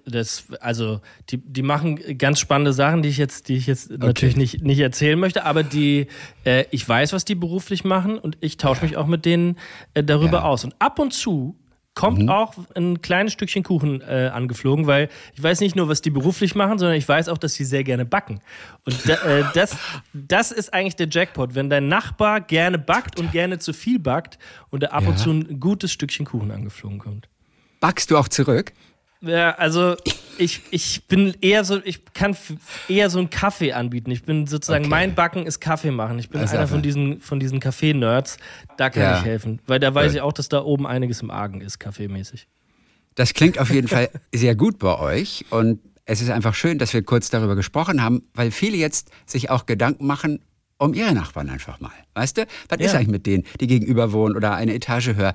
Das, 0.07 0.47
also, 0.61 1.03
die, 1.29 1.37
die 1.37 1.63
machen 1.63 2.01
ganz 2.17 2.41
spannende 2.41 2.73
Sachen, 2.73 3.03
die 3.03 3.11
ich 3.11 3.19
jetzt, 3.19 3.49
die 3.49 3.57
ich 3.57 3.67
jetzt 3.67 3.91
okay. 3.91 3.99
natürlich 4.01 4.37
nicht, 4.37 4.63
nicht 4.63 4.81
erzählen 4.81 5.19
möchte, 5.19 5.45
aber 5.45 5.63
die, 5.63 6.07
äh, 6.45 6.65
ich 6.71 6.89
weiß, 6.89 7.13
was 7.13 7.27
die 7.27 7.35
beruflich 7.35 7.85
machen 7.85 8.19
und 8.19 8.39
ich 8.41 8.57
tausche 8.57 8.81
ja. 8.81 8.89
mich 8.89 8.97
auch 8.97 9.07
mit 9.07 9.27
denen 9.27 9.59
äh, 9.93 10.03
darüber 10.03 10.39
ja. 10.39 10.45
aus. 10.45 10.65
Und 10.65 10.75
ab 10.79 10.99
und 10.99 11.13
zu 11.13 11.57
kommt 11.95 12.23
mhm. 12.23 12.29
auch 12.29 12.55
ein 12.75 13.01
kleines 13.03 13.33
Stückchen 13.33 13.63
Kuchen 13.63 14.01
äh, 14.01 14.31
angeflogen, 14.33 14.87
weil 14.87 15.09
ich 15.35 15.43
weiß 15.43 15.61
nicht 15.61 15.77
nur, 15.77 15.89
was 15.89 16.03
die 16.03 16.11
beruflich 16.11 16.55
machen, 16.55 16.79
sondern 16.79 16.97
ich 16.97 17.09
weiß 17.09 17.29
auch, 17.29 17.39
dass 17.39 17.55
sie 17.55 17.65
sehr 17.65 17.85
gerne 17.85 18.05
backen. 18.05 18.41
Und 18.85 19.09
da, 19.09 19.15
äh, 19.15 19.45
das, 19.55 19.77
das 20.13 20.51
ist 20.51 20.75
eigentlich 20.75 20.97
der 20.97 21.09
Jackpot, 21.09 21.55
wenn 21.55 21.71
dein 21.71 21.89
Nachbar 21.89 22.41
gerne 22.41 22.79
backt 22.79 23.19
und 23.21 23.33
gerne 23.33 23.59
zu 23.59 23.73
viel 23.73 23.99
backt 23.99 24.39
und 24.71 24.83
da 24.83 24.89
ab 24.89 25.05
ja. 25.05 25.11
und 25.11 25.19
zu 25.19 25.31
ein 25.31 25.61
gutes 25.61 25.93
Stückchen 25.93 26.27
Kuchen 26.27 26.51
angeflogen 26.51 26.99
kommt. 26.99 27.29
Backst 27.81 28.11
du 28.11 28.19
auch 28.19 28.29
zurück? 28.29 28.73
Ja, 29.27 29.53
also 29.53 29.97
ich, 30.39 30.61
ich 30.71 31.05
bin 31.07 31.35
eher 31.41 31.65
so, 31.65 31.81
ich 31.85 32.05
kann 32.13 32.37
eher 32.89 33.11
so 33.11 33.19
einen 33.19 33.31
Kaffee 33.31 33.73
anbieten. 33.73 34.11
Ich 34.11 34.23
bin 34.25 34.47
sozusagen, 34.47 34.85
okay. 34.85 34.91
mein 34.91 35.15
Backen 35.15 35.47
ist 35.47 35.61
Kaffee 35.61 35.91
machen. 35.91 36.19
Ich 36.19 36.31
bin 36.31 36.41
also 36.41 36.57
einer 36.57 36.69
von 36.69 36.83
diesen, 36.83 37.21
von 37.21 37.41
diesen 37.41 37.61
Kaffee-Nerds. 37.61 38.37
Da 38.77 38.91
kann 38.91 39.03
ja. 39.03 39.19
ich 39.19 39.25
helfen. 39.25 39.61
Weil 39.67 39.81
da 39.81 39.95
weiß 39.95 40.09
gut. 40.09 40.17
ich 40.17 40.21
auch, 40.23 40.33
dass 40.33 40.49
da 40.49 40.63
oben 40.63 40.87
einiges 40.87 41.23
im 41.23 41.31
Argen 41.31 41.61
ist, 41.61 41.79
kaffeemäßig. 41.79 42.49
Das 43.15 43.33
klingt 43.33 43.59
auf 43.59 43.71
jeden 43.71 43.89
Fall 43.89 44.11
sehr 44.35 44.55
gut 44.55 44.79
bei 44.79 44.99
euch. 44.99 45.45
Und 45.51 45.81
es 46.05 46.21
ist 46.21 46.31
einfach 46.31 46.55
schön, 46.55 46.79
dass 46.79 46.93
wir 46.93 47.03
kurz 47.03 47.31
darüber 47.31 47.57
gesprochen 47.57 48.03
haben, 48.03 48.23
weil 48.35 48.51
viele 48.51 48.77
jetzt 48.77 49.11
sich 49.27 49.51
auch 49.51 49.67
Gedanken 49.67 50.07
machen, 50.07 50.41
um 50.79 50.93
ihre 50.93 51.15
Nachbarn 51.15 51.49
einfach 51.49 51.81
mal. 51.81 51.93
Weißt 52.15 52.37
du, 52.37 52.47
was 52.69 52.79
ja. 52.79 52.87
ist 52.87 52.95
eigentlich 52.95 53.09
mit 53.09 53.27
denen, 53.27 53.45
die 53.61 53.67
gegenüber 53.67 54.13
wohnen 54.13 54.37
oder 54.37 54.55
eine 54.55 54.75
Etage 54.75 55.15
höher? 55.15 55.35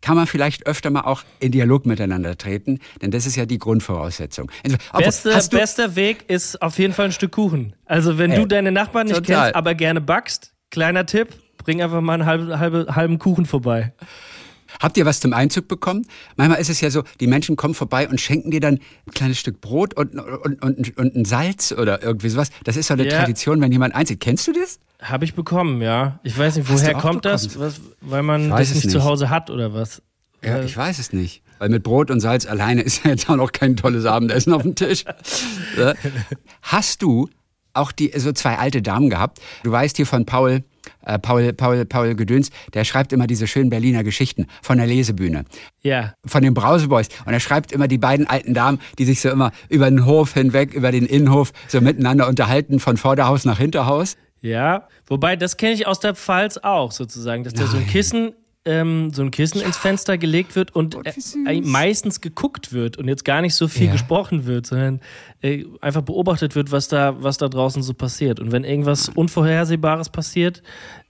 Kann 0.00 0.16
man 0.16 0.26
vielleicht 0.26 0.66
öfter 0.66 0.90
mal 0.90 1.02
auch 1.02 1.22
in 1.40 1.52
Dialog 1.52 1.86
miteinander 1.86 2.36
treten, 2.36 2.80
denn 3.02 3.10
das 3.10 3.26
ist 3.26 3.36
ja 3.36 3.46
die 3.46 3.58
Grundvoraussetzung. 3.58 4.50
Also, 4.62 4.76
Beste, 4.96 5.56
bester 5.56 5.96
Weg 5.96 6.28
ist 6.28 6.60
auf 6.62 6.78
jeden 6.78 6.92
Fall 6.92 7.06
ein 7.06 7.12
Stück 7.12 7.32
Kuchen. 7.32 7.74
Also 7.84 8.18
wenn 8.18 8.30
hey, 8.30 8.40
du 8.40 8.46
deine 8.46 8.72
Nachbarn 8.72 9.06
nicht 9.06 9.16
total. 9.16 9.44
kennst, 9.44 9.56
aber 9.56 9.74
gerne 9.74 10.00
backst, 10.00 10.52
kleiner 10.70 11.06
Tipp, 11.06 11.28
bring 11.58 11.82
einfach 11.82 12.00
mal 12.00 12.14
einen 12.14 12.26
halben, 12.26 12.58
halben, 12.58 12.94
halben 12.94 13.18
Kuchen 13.18 13.46
vorbei. 13.46 13.92
Habt 14.80 14.96
ihr 14.96 15.06
was 15.06 15.20
zum 15.20 15.32
Einzug 15.32 15.66
bekommen? 15.66 16.06
Manchmal 16.36 16.60
ist 16.60 16.70
es 16.70 16.80
ja 16.80 16.90
so, 16.90 17.02
die 17.20 17.26
Menschen 17.26 17.56
kommen 17.56 17.74
vorbei 17.74 18.08
und 18.08 18.20
schenken 18.20 18.50
dir 18.50 18.60
dann 18.60 18.74
ein 19.06 19.12
kleines 19.12 19.38
Stück 19.38 19.60
Brot 19.60 19.94
und, 19.94 20.18
und, 20.18 20.62
und, 20.62 20.96
und 20.96 21.16
ein 21.16 21.24
Salz 21.24 21.72
oder 21.72 22.02
irgendwie 22.02 22.28
sowas. 22.28 22.50
Das 22.64 22.76
ist 22.76 22.88
so 22.88 22.94
eine 22.94 23.04
ja. 23.04 23.18
Tradition, 23.18 23.60
wenn 23.60 23.72
jemand 23.72 23.94
einzieht. 23.94 24.20
Kennst 24.20 24.46
du 24.46 24.52
das? 24.52 24.78
Habe 25.00 25.24
ich 25.24 25.34
bekommen, 25.34 25.80
ja. 25.80 26.18
Ich 26.24 26.36
weiß 26.36 26.56
nicht, 26.56 26.68
woher 26.68 26.94
kommt 26.94 27.24
das? 27.24 27.58
Was, 27.58 27.80
weil 28.00 28.22
man 28.22 28.50
das 28.50 28.74
nicht, 28.74 28.84
nicht, 28.84 28.90
zu 28.90 29.04
Hause 29.04 29.30
hat 29.30 29.48
oder 29.48 29.72
was? 29.72 30.02
Ja, 30.42 30.60
ich 30.62 30.76
weiß 30.76 30.98
es 30.98 31.12
nicht. 31.12 31.42
Weil 31.58 31.68
mit 31.68 31.82
Brot 31.82 32.10
und 32.10 32.20
Salz 32.20 32.46
alleine 32.46 32.82
ist 32.82 33.04
ja 33.04 33.10
jetzt 33.10 33.30
auch 33.30 33.36
noch 33.36 33.52
kein 33.52 33.76
tolles 33.76 34.06
Abendessen 34.06 34.52
auf 34.52 34.62
dem 34.62 34.74
Tisch. 34.74 35.04
Hast 36.62 37.02
du 37.02 37.28
auch 37.74 37.92
die 37.92 38.12
so 38.16 38.32
zwei 38.32 38.58
alte 38.58 38.82
Damen 38.82 39.08
gehabt? 39.10 39.38
Du 39.62 39.70
weißt 39.70 39.96
hier 39.96 40.06
von 40.06 40.26
Paul, 40.26 40.64
äh, 41.04 41.18
Paul, 41.18 41.52
Paul, 41.52 41.84
Paul 41.84 42.14
Gedöns, 42.16 42.50
der 42.74 42.84
schreibt 42.84 43.12
immer 43.12 43.28
diese 43.28 43.46
schönen 43.46 43.70
Berliner 43.70 44.02
Geschichten 44.02 44.46
von 44.62 44.78
der 44.78 44.86
Lesebühne. 44.86 45.44
Ja. 45.82 46.14
Von 46.26 46.42
den 46.42 46.54
Brauseboys. 46.54 47.08
Und 47.24 47.32
er 47.32 47.40
schreibt 47.40 47.70
immer 47.70 47.86
die 47.86 47.98
beiden 47.98 48.26
alten 48.26 48.54
Damen, 48.54 48.80
die 48.98 49.04
sich 49.04 49.20
so 49.20 49.28
immer 49.28 49.52
über 49.68 49.88
den 49.88 50.06
Hof 50.06 50.34
hinweg, 50.34 50.74
über 50.74 50.90
den 50.90 51.06
Innenhof 51.06 51.52
so 51.68 51.80
miteinander 51.80 52.26
unterhalten, 52.26 52.80
von 52.80 52.96
Vorderhaus 52.96 53.44
nach 53.44 53.58
Hinterhaus. 53.58 54.16
Ja, 54.40 54.88
wobei 55.06 55.36
das 55.36 55.56
kenne 55.56 55.74
ich 55.74 55.86
aus 55.86 56.00
der 56.00 56.14
Pfalz 56.14 56.58
auch 56.58 56.92
sozusagen, 56.92 57.44
dass 57.44 57.54
da 57.54 57.66
so 57.66 57.76
ein 57.76 57.86
Kissen 57.86 58.34
ähm, 58.68 59.12
so 59.12 59.22
ein 59.22 59.30
Kissen 59.30 59.60
ja. 59.60 59.66
ins 59.66 59.78
Fenster 59.78 60.18
gelegt 60.18 60.54
wird 60.54 60.74
und 60.74 60.94
Gott, 60.94 61.06
äh, 61.46 61.60
meistens 61.62 62.20
geguckt 62.20 62.72
wird 62.72 62.98
und 62.98 63.08
jetzt 63.08 63.24
gar 63.24 63.40
nicht 63.40 63.54
so 63.54 63.66
viel 63.66 63.86
ja. 63.86 63.92
gesprochen 63.92 64.44
wird, 64.44 64.66
sondern 64.66 65.00
äh, 65.40 65.64
einfach 65.80 66.02
beobachtet 66.02 66.54
wird, 66.54 66.70
was 66.70 66.88
da, 66.88 67.22
was 67.22 67.38
da 67.38 67.48
draußen 67.48 67.82
so 67.82 67.94
passiert. 67.94 68.40
Und 68.40 68.52
wenn 68.52 68.64
irgendwas 68.64 69.08
Unvorhersehbares 69.08 70.10
passiert, 70.10 70.62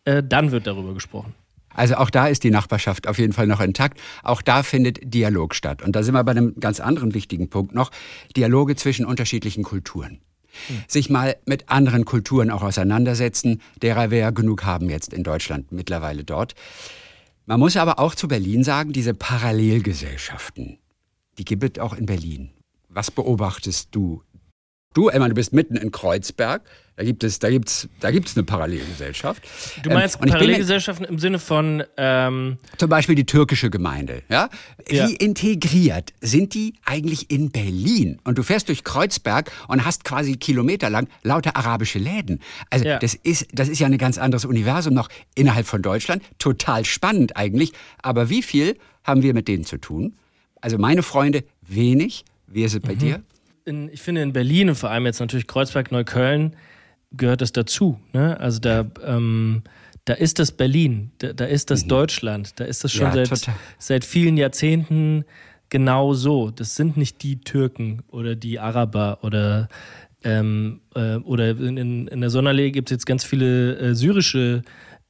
äh, 0.05 0.23
dann 0.23 0.53
wird 0.53 0.67
darüber 0.69 0.95
gesprochen. 0.95 1.35
Also 1.75 1.97
auch 1.97 2.11
da 2.11 2.27
ist 2.27 2.45
die 2.45 2.51
Nachbarschaft 2.51 3.07
auf 3.07 3.19
jeden 3.19 3.33
Fall 3.33 3.47
noch 3.47 3.61
intakt. 3.61 4.01
Auch 4.23 4.43
da 4.43 4.63
findet 4.63 5.15
Dialog 5.15 5.55
statt. 5.55 5.83
Und 5.83 5.95
da 5.95 6.03
sind 6.03 6.15
wir 6.15 6.25
bei 6.25 6.33
einem 6.33 6.55
ganz 6.59 6.81
anderen 6.81 7.15
wichtigen 7.15 7.51
Punkt 7.51 7.75
noch. 7.75 7.91
Dialoge 8.37 8.75
zwischen 8.75 9.07
unterschiedlichen 9.07 9.63
Kulturen. 9.63 10.21
Hm. 10.67 10.83
Sich 10.89 11.11
mal 11.11 11.37
mit 11.47 11.69
anderen 11.69 12.05
Kulturen 12.05 12.51
auch 12.51 12.63
auseinandersetzen, 12.63 13.61
derer 13.83 14.11
wir 14.11 14.19
ja 14.19 14.31
genug 14.31 14.65
haben 14.65 14.91
jetzt 14.91 15.13
in 15.13 15.23
Deutschland 15.23 15.73
mittlerweile 15.73 16.25
dort. 16.25 16.55
Man 17.47 17.61
muss 17.61 17.77
aber 17.77 17.99
auch 17.99 18.15
zu 18.15 18.29
Berlin 18.29 18.63
sagen, 18.65 18.93
diese 18.93 19.15
Parallelgesellschaften, 19.15 20.79
die 21.39 21.45
gibt 21.45 21.79
es 21.79 21.83
auch 21.83 21.95
in 21.95 22.07
Berlin. 22.07 22.51
Was 22.89 23.11
beobachtest 23.11 23.89
du? 23.93 24.23
Du, 24.99 25.09
Emma, 25.09 25.29
du 25.29 25.35
bist 25.35 25.53
mitten 25.53 25.77
in 25.77 25.93
Kreuzberg. 25.93 26.63
Da 26.97 27.05
gibt 27.05 27.23
es, 27.23 27.39
da 27.39 27.49
gibt's, 27.49 27.89
da 28.01 28.11
gibt's 28.11 28.37
eine 28.37 28.43
Parallelgesellschaft. 28.45 29.45
Du 29.85 29.91
meinst 29.91 30.19
ähm, 30.21 30.29
Parallelgesellschaften 30.29 31.07
im 31.07 31.21
Sinne 31.21 31.39
von 31.39 31.85
ähm 31.97 32.59
zum 32.77 32.89
Beispiel 32.91 33.15
die 33.15 33.25
türkische 33.25 33.71
Gemeinde. 33.71 34.25
Ja? 34.29 34.49
ja? 34.91 35.09
Wie 35.09 35.15
integriert 35.15 36.13
sind 36.21 36.55
die 36.55 36.75
eigentlich 36.85 37.31
in 37.31 37.53
Berlin? 37.53 38.19
Und 38.25 38.39
du 38.39 38.43
fährst 38.43 38.69
durch 38.69 38.83
Kreuzberg 38.83 39.53
und 39.69 39.85
hast 39.85 40.03
quasi 40.03 40.35
kilometerlang 40.35 41.07
lauter 41.23 41.55
arabische 41.55 42.01
Läden. 42.01 42.41
Also 42.69 42.87
ja. 42.87 42.99
das 42.99 43.15
ist, 43.15 43.47
das 43.53 43.69
ist 43.69 43.79
ja 43.79 43.87
ein 43.87 43.97
ganz 43.99 44.19
anderes 44.19 44.45
Universum 44.45 44.95
noch 44.95 45.09
innerhalb 45.37 45.69
von 45.69 45.83
Deutschland. 45.83 46.25
Total 46.41 46.85
spannend 46.85 47.37
eigentlich. 47.37 47.73
Aber 48.03 48.31
wie 48.31 48.43
viel 48.43 48.77
haben 49.05 49.23
wir 49.23 49.35
mit 49.35 49.47
denen 49.47 49.65
zu 49.65 49.79
tun? 49.79 50.17
Also 50.61 50.79
meine 50.79 51.05
Freunde 51.05 51.45
wenig. 51.61 52.25
Wie 52.49 52.65
ist 52.65 52.75
es 52.75 52.81
bei 52.81 52.95
mhm. 52.95 52.99
dir? 52.99 53.23
In, 53.69 53.89
ich 53.93 54.03
finde 54.03 54.23
in 54.23 54.33
Berlin 54.33 54.71
und 54.71 54.75
vor 54.75 54.91
allem 54.91 55.07
jetzt 55.07 55.21
natürlich 55.21 55.47
Kreuzberg, 55.47 55.93
Neukölln 55.93 56.57
gehört 57.13 57.41
das 57.41 57.53
dazu. 57.53 57.99
Ne? 58.13 58.39
Also 58.41 58.61
da, 58.61 58.87
ähm, 59.05 59.63
da 60.05 60.15
ist 60.15 60.39
das 60.39 60.53
Berlin, 60.53 61.11
da, 61.19 61.33
da 61.33 61.45
ist 61.45 61.71
das 61.71 61.85
mhm. 61.85 61.89
Deutschland, 61.89 62.59
da 62.61 62.65
ist 62.65 62.85
das 62.85 62.93
schon 62.93 63.15
ja, 63.15 63.27
seit, 63.27 63.51
seit 63.79 64.05
vielen 64.05 64.37
Jahrzehnten 64.37 65.25
genau 65.69 66.15
so. 66.15 66.51
Das 66.51 66.77
sind 66.77 66.97
nicht 66.97 67.23
die 67.23 67.41
Türken 67.41 68.03
oder 68.09 68.35
die 68.35 68.59
Araber 68.59 69.19
oder 69.23 69.69
ähm, 70.25 70.81
äh, 70.95 71.17
oder 71.17 71.51
in, 71.51 72.09
in 72.09 72.21
der 72.21 72.31
Sonderlee 72.31 72.71
gibt 72.71 72.91
es 72.91 72.95
jetzt 72.95 73.07
ganz 73.07 73.25
viele 73.25 73.77
äh, 73.79 73.95
syrische 73.95 74.63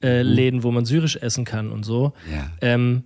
äh, 0.03 0.23
mhm. 0.23 0.31
Läden, 0.31 0.63
wo 0.63 0.71
man 0.71 0.85
syrisch 0.85 1.17
essen 1.17 1.45
kann 1.45 1.71
und 1.71 1.85
so. 1.85 2.13
Ja. 2.31 2.51
Ähm, 2.61 3.05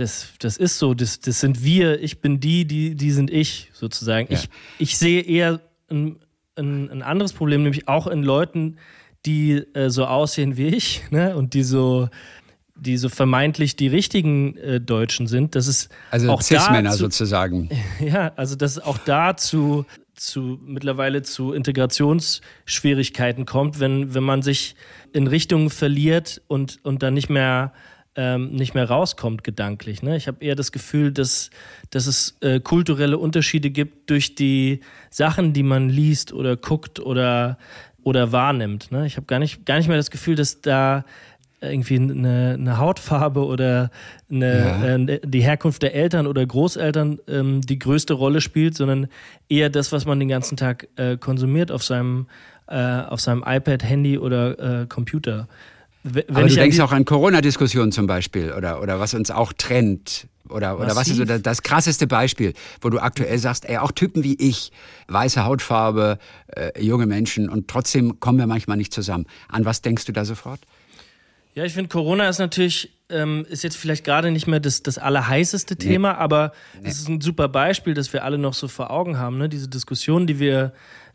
das, 0.00 0.32
das 0.38 0.56
ist 0.56 0.78
so, 0.78 0.94
das, 0.94 1.20
das 1.20 1.40
sind 1.40 1.62
wir, 1.62 2.02
ich 2.02 2.20
bin 2.20 2.40
die, 2.40 2.64
die, 2.64 2.94
die 2.94 3.10
sind 3.10 3.30
ich, 3.30 3.70
sozusagen. 3.72 4.32
Ja. 4.32 4.38
Ich, 4.38 4.48
ich 4.78 4.98
sehe 4.98 5.22
eher 5.22 5.60
ein, 5.90 6.16
ein, 6.56 6.90
ein 6.90 7.02
anderes 7.02 7.32
Problem, 7.32 7.62
nämlich 7.62 7.86
auch 7.86 8.06
in 8.06 8.22
Leuten, 8.22 8.78
die 9.26 9.62
äh, 9.74 9.90
so 9.90 10.06
aussehen 10.06 10.56
wie 10.56 10.68
ich 10.68 11.02
ne? 11.10 11.36
und 11.36 11.54
die 11.54 11.62
so 11.62 12.08
die 12.82 12.96
so 12.96 13.10
vermeintlich 13.10 13.76
die 13.76 13.88
richtigen 13.88 14.56
äh, 14.56 14.80
Deutschen 14.80 15.26
sind, 15.26 15.54
das 15.54 15.66
ist 15.66 15.90
also 16.10 16.30
auch 16.30 16.40
Cis-Männer 16.40 16.92
sozusagen. 16.92 17.68
Ja, 18.00 18.32
also 18.36 18.56
dass 18.56 18.72
es 18.72 18.78
auch 18.78 18.96
dazu 18.96 19.84
zu 20.14 20.58
mittlerweile 20.64 21.20
zu 21.20 21.52
Integrationsschwierigkeiten 21.52 23.44
kommt, 23.44 23.80
wenn 23.80 24.14
wenn 24.14 24.22
man 24.22 24.40
sich 24.40 24.76
in 25.12 25.26
Richtungen 25.26 25.68
verliert 25.68 26.40
und 26.46 26.78
und 26.82 27.02
dann 27.02 27.12
nicht 27.12 27.28
mehr 27.28 27.74
ähm, 28.20 28.50
nicht 28.50 28.74
mehr 28.74 28.84
rauskommt 28.84 29.44
gedanklich. 29.44 30.02
Ne? 30.02 30.14
Ich 30.14 30.28
habe 30.28 30.44
eher 30.44 30.54
das 30.54 30.72
Gefühl, 30.72 31.10
dass, 31.10 31.48
dass 31.88 32.06
es 32.06 32.36
äh, 32.42 32.60
kulturelle 32.60 33.16
Unterschiede 33.16 33.70
gibt 33.70 34.10
durch 34.10 34.34
die 34.34 34.80
Sachen, 35.08 35.54
die 35.54 35.62
man 35.62 35.88
liest 35.88 36.34
oder 36.34 36.54
guckt 36.58 37.00
oder, 37.00 37.56
oder 38.02 38.30
wahrnimmt. 38.30 38.92
Ne? 38.92 39.06
Ich 39.06 39.16
habe 39.16 39.24
gar 39.24 39.38
nicht, 39.38 39.64
gar 39.64 39.78
nicht 39.78 39.88
mehr 39.88 39.96
das 39.96 40.10
Gefühl, 40.10 40.34
dass 40.34 40.60
da 40.60 41.06
irgendwie 41.62 41.96
eine, 41.96 42.56
eine 42.58 42.76
Hautfarbe 42.76 43.42
oder 43.46 43.90
eine, 44.30 44.58
ja. 44.58 44.96
äh, 44.96 45.20
die 45.24 45.40
Herkunft 45.40 45.80
der 45.80 45.94
Eltern 45.94 46.26
oder 46.26 46.44
Großeltern 46.44 47.20
ähm, 47.26 47.62
die 47.62 47.78
größte 47.78 48.12
Rolle 48.12 48.42
spielt, 48.42 48.76
sondern 48.76 49.08
eher 49.48 49.70
das, 49.70 49.92
was 49.92 50.04
man 50.04 50.18
den 50.18 50.28
ganzen 50.28 50.58
Tag 50.58 50.88
äh, 50.96 51.16
konsumiert 51.16 51.70
auf 51.70 51.82
seinem, 51.82 52.26
äh, 52.66 52.76
auf 52.76 53.20
seinem 53.20 53.42
iPad, 53.46 53.82
Handy 53.82 54.18
oder 54.18 54.82
äh, 54.82 54.86
Computer. 54.86 55.48
Wenn 56.02 56.24
Aber 56.34 56.48
du 56.48 56.54
denkst 56.54 56.80
auch 56.80 56.92
an 56.92 57.04
Corona-Diskussionen 57.04 57.92
zum 57.92 58.06
Beispiel 58.06 58.52
oder, 58.52 58.80
oder 58.80 59.00
was 59.00 59.14
uns 59.14 59.30
auch 59.30 59.52
trennt. 59.52 60.26
Oder, 60.48 60.80
oder 60.80 60.96
was 60.96 61.06
ist 61.06 61.18
so 61.18 61.24
das, 61.24 61.42
das, 61.42 61.62
krasseste 61.62 62.08
Beispiel, 62.08 62.54
wo 62.80 62.90
du 62.90 62.98
aktuell 62.98 63.38
sagst, 63.38 63.68
ey, 63.68 63.76
auch 63.76 63.92
Typen 63.92 64.24
wie 64.24 64.34
ich, 64.34 64.72
weiße 65.06 65.44
Hautfarbe, 65.44 66.18
äh, 66.48 66.82
junge 66.82 67.06
Menschen 67.06 67.48
und 67.48 67.68
trotzdem 67.68 68.18
kommen 68.18 68.38
wir 68.38 68.48
manchmal 68.48 68.76
nicht 68.76 68.92
zusammen. 68.92 69.26
An 69.48 69.64
was 69.64 69.80
denkst 69.80 70.06
du 70.06 70.12
da 70.12 70.24
sofort? 70.24 70.58
Ja, 71.54 71.64
ich 71.64 71.74
finde, 71.74 71.88
Corona 71.88 72.28
ist 72.28 72.38
natürlich, 72.38 72.90
ähm, 73.10 73.46
ist 73.48 73.62
jetzt 73.62 73.76
vielleicht 73.76 74.04
gerade 74.04 74.32
nicht 74.32 74.48
mehr 74.48 74.60
das, 74.60 74.82
das 74.82 74.98
allerheißeste 74.98 75.76
Thema, 75.76 76.12
nee. 76.12 76.18
aber 76.18 76.52
es 76.78 76.82
nee. 76.82 76.88
ist 76.88 77.08
ein 77.08 77.20
super 77.20 77.48
Beispiel, 77.48 77.94
das 77.94 78.12
wir 78.12 78.24
alle 78.24 78.38
noch 78.38 78.54
so 78.54 78.66
vor 78.66 78.90
Augen 78.90 79.18
haben. 79.18 79.38
Ne? 79.38 79.48
Diese 79.48 79.68
Diskussion, 79.68 80.26
die 80.26 80.40
wir 80.40 80.72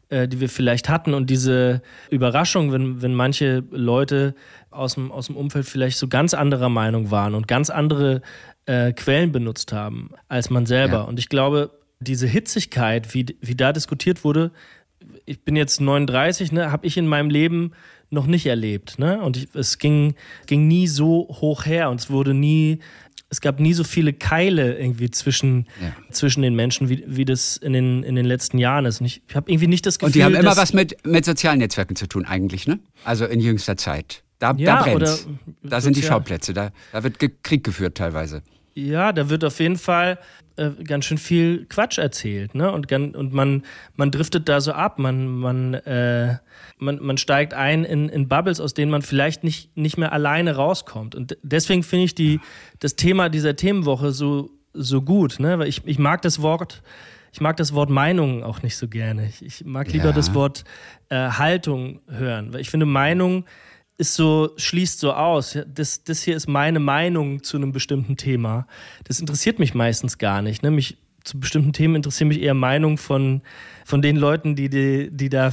äh, 0.09 0.27
die 0.27 0.39
wir 0.39 0.49
vielleicht 0.49 0.89
hatten 0.89 1.13
und 1.13 1.29
diese 1.29 1.81
Überraschung, 2.09 2.71
wenn, 2.71 3.01
wenn 3.01 3.13
manche 3.13 3.63
Leute 3.71 4.35
aus 4.71 4.95
dem, 4.95 5.11
aus 5.11 5.27
dem 5.27 5.37
Umfeld 5.37 5.65
vielleicht 5.65 5.97
so 5.97 6.07
ganz 6.07 6.33
anderer 6.33 6.69
Meinung 6.69 7.11
waren 7.11 7.33
und 7.33 7.47
ganz 7.47 7.69
andere 7.69 8.21
äh, 8.65 8.93
Quellen 8.93 9.31
benutzt 9.31 9.73
haben 9.73 10.11
als 10.27 10.49
man 10.49 10.65
selber. 10.65 10.97
Ja. 10.97 11.01
Und 11.01 11.19
ich 11.19 11.29
glaube, 11.29 11.71
diese 11.99 12.27
Hitzigkeit, 12.27 13.13
wie, 13.13 13.37
wie 13.41 13.55
da 13.55 13.73
diskutiert 13.73 14.23
wurde, 14.23 14.51
ich 15.25 15.43
bin 15.43 15.55
jetzt 15.55 15.81
39, 15.81 16.51
ne, 16.51 16.71
habe 16.71 16.85
ich 16.85 16.97
in 16.97 17.07
meinem 17.07 17.29
Leben 17.29 17.71
noch 18.09 18.27
nicht 18.27 18.45
erlebt. 18.45 18.99
Ne? 18.99 19.21
Und 19.21 19.37
ich, 19.37 19.47
es 19.53 19.77
ging, 19.77 20.15
ging 20.45 20.67
nie 20.67 20.87
so 20.87 21.27
hoch 21.29 21.65
her 21.65 21.89
und 21.89 21.99
es 21.99 22.09
wurde 22.09 22.33
nie 22.33 22.79
es 23.29 23.41
gab 23.41 23.59
nie 23.59 23.73
so 23.73 23.83
viele 23.83 24.13
Keile 24.13 24.77
irgendwie 24.77 25.09
zwischen, 25.09 25.67
ja. 25.81 25.95
zwischen 26.11 26.41
den 26.41 26.55
Menschen, 26.55 26.89
wie, 26.89 27.03
wie 27.07 27.25
das 27.25 27.57
in 27.57 27.73
den, 27.73 28.03
in 28.03 28.15
den 28.15 28.25
letzten 28.25 28.57
Jahren 28.57 28.85
ist. 28.85 29.01
Und 29.01 29.07
ich, 29.07 29.21
ich 29.27 29.35
habe 29.35 29.51
irgendwie 29.51 29.67
nicht 29.67 29.85
das 29.85 29.99
Gefühl. 29.99 30.07
Und 30.07 30.15
die 30.15 30.23
haben 30.23 30.35
immer 30.35 30.55
was 30.55 30.73
mit, 30.73 31.05
mit 31.05 31.25
sozialen 31.25 31.59
Netzwerken 31.59 31.95
zu 31.95 32.07
tun, 32.07 32.25
eigentlich, 32.25 32.67
ne? 32.67 32.79
Also 33.03 33.25
in 33.25 33.39
jüngster 33.39 33.77
Zeit. 33.77 34.23
Da, 34.39 34.53
ja, 34.57 34.77
da 34.77 34.83
brennt 34.83 35.27
Da 35.63 35.81
sind 35.81 35.95
die 35.95 36.03
Schauplätze, 36.03 36.53
da, 36.53 36.71
da 36.91 37.03
wird 37.03 37.17
Krieg 37.43 37.63
geführt 37.63 37.97
teilweise. 37.97 38.43
Ja, 38.75 39.13
da 39.13 39.29
wird 39.29 39.45
auf 39.45 39.59
jeden 39.59 39.77
Fall 39.77 40.19
äh, 40.57 40.71
ganz 40.83 41.05
schön 41.05 41.17
viel 41.17 41.65
Quatsch 41.65 41.97
erzählt, 41.97 42.55
ne? 42.55 42.71
Und, 42.71 42.91
und 42.91 43.33
man, 43.33 43.63
man 43.95 44.11
driftet 44.11 44.49
da 44.49 44.59
so 44.59 44.73
ab, 44.73 44.99
man, 44.99 45.27
man, 45.27 45.73
äh, 45.75 46.37
man, 46.77 46.99
man 47.01 47.17
steigt 47.17 47.53
ein 47.53 47.85
in, 47.85 48.09
in 48.09 48.27
Bubbles, 48.27 48.59
aus 48.59 48.73
denen 48.73 48.91
man 48.91 49.01
vielleicht 49.01 49.45
nicht, 49.45 49.75
nicht 49.77 49.97
mehr 49.97 50.11
alleine 50.11 50.57
rauskommt. 50.57 51.15
Und 51.15 51.37
deswegen 51.41 51.83
finde 51.83 52.05
ich 52.05 52.15
die, 52.15 52.41
das 52.79 52.97
Thema 52.97 53.29
dieser 53.29 53.55
Themenwoche 53.55 54.11
so, 54.11 54.51
so 54.73 55.01
gut, 55.01 55.39
ne? 55.39 55.57
Weil 55.57 55.69
ich, 55.69 55.81
ich 55.85 55.97
mag 55.97 56.21
das 56.21 56.41
Wort, 56.41 56.83
ich 57.31 57.39
mag 57.39 57.55
das 57.55 57.73
Wort 57.73 57.89
Meinung 57.89 58.43
auch 58.43 58.61
nicht 58.61 58.75
so 58.75 58.89
gerne. 58.89 59.27
Ich, 59.27 59.41
ich 59.43 59.65
mag 59.65 59.91
lieber 59.91 60.05
ja. 60.05 60.11
das 60.11 60.33
Wort 60.33 60.65
äh, 61.07 61.15
Haltung 61.15 62.01
hören, 62.09 62.53
weil 62.53 62.59
ich 62.59 62.69
finde 62.69 62.85
Meinung 62.85 63.45
ist 63.97 64.15
so, 64.15 64.51
schließt 64.57 64.99
so 64.99 65.13
aus. 65.13 65.57
Das, 65.73 66.03
das 66.03 66.23
hier 66.23 66.35
ist 66.35 66.47
meine 66.47 66.79
Meinung 66.79 67.43
zu 67.43 67.57
einem 67.57 67.71
bestimmten 67.71 68.17
Thema. 68.17 68.67
Das 69.05 69.19
interessiert 69.19 69.59
mich 69.59 69.73
meistens 69.73 70.17
gar 70.17 70.41
nicht. 70.41 70.63
Ne? 70.63 70.71
Mich, 70.71 70.97
zu 71.23 71.39
bestimmten 71.39 71.73
Themen 71.73 71.95
interessieren 71.95 72.27
mich 72.27 72.41
eher 72.41 72.53
Meinungen 72.53 72.97
von, 72.97 73.41
von 73.83 74.01
den 74.01 74.15
Leuten, 74.15 74.55
die, 74.55 74.69
die, 74.69 75.09
die 75.11 75.29
da 75.29 75.51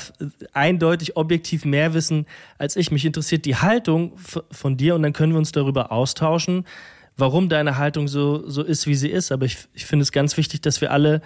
eindeutig 0.53 1.17
objektiv 1.17 1.65
mehr 1.65 1.95
wissen 1.95 2.27
als 2.59 2.77
ich. 2.77 2.91
Mich 2.91 3.05
interessiert 3.05 3.47
die 3.47 3.57
Haltung 3.57 4.13
von 4.51 4.77
dir 4.77 4.95
und 4.95 5.03
dann 5.03 5.15
können 5.15 5.33
wir 5.33 5.39
uns 5.39 5.53
darüber 5.53 5.91
austauschen, 5.91 6.67
warum 7.17 7.49
deine 7.49 7.79
Haltung 7.79 8.07
so, 8.07 8.49
so 8.49 8.63
ist, 8.63 8.87
wie 8.87 8.95
sie 8.95 9.09
ist. 9.09 9.33
Aber 9.33 9.47
ich, 9.47 9.57
ich 9.73 9.87
finde 9.87 10.03
es 10.03 10.13
ganz 10.13 10.37
wichtig, 10.37 10.61
dass 10.61 10.81
wir 10.81 10.91
alle 10.91 11.23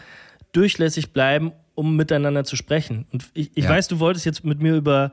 durchlässig 0.53 1.13
bleiben, 1.13 1.53
um 1.75 1.97
miteinander 1.97 2.45
zu 2.45 2.57
sprechen. 2.57 3.07
Und 3.13 3.29
ich, 3.35 3.51
ich 3.55 3.65
ja. 3.65 3.71
weiß, 3.71 3.89
du 3.89 3.99
wolltest 3.99 4.27
jetzt 4.27 4.45
mit 4.45 4.63
mir 4.63 4.77
über 4.77 5.13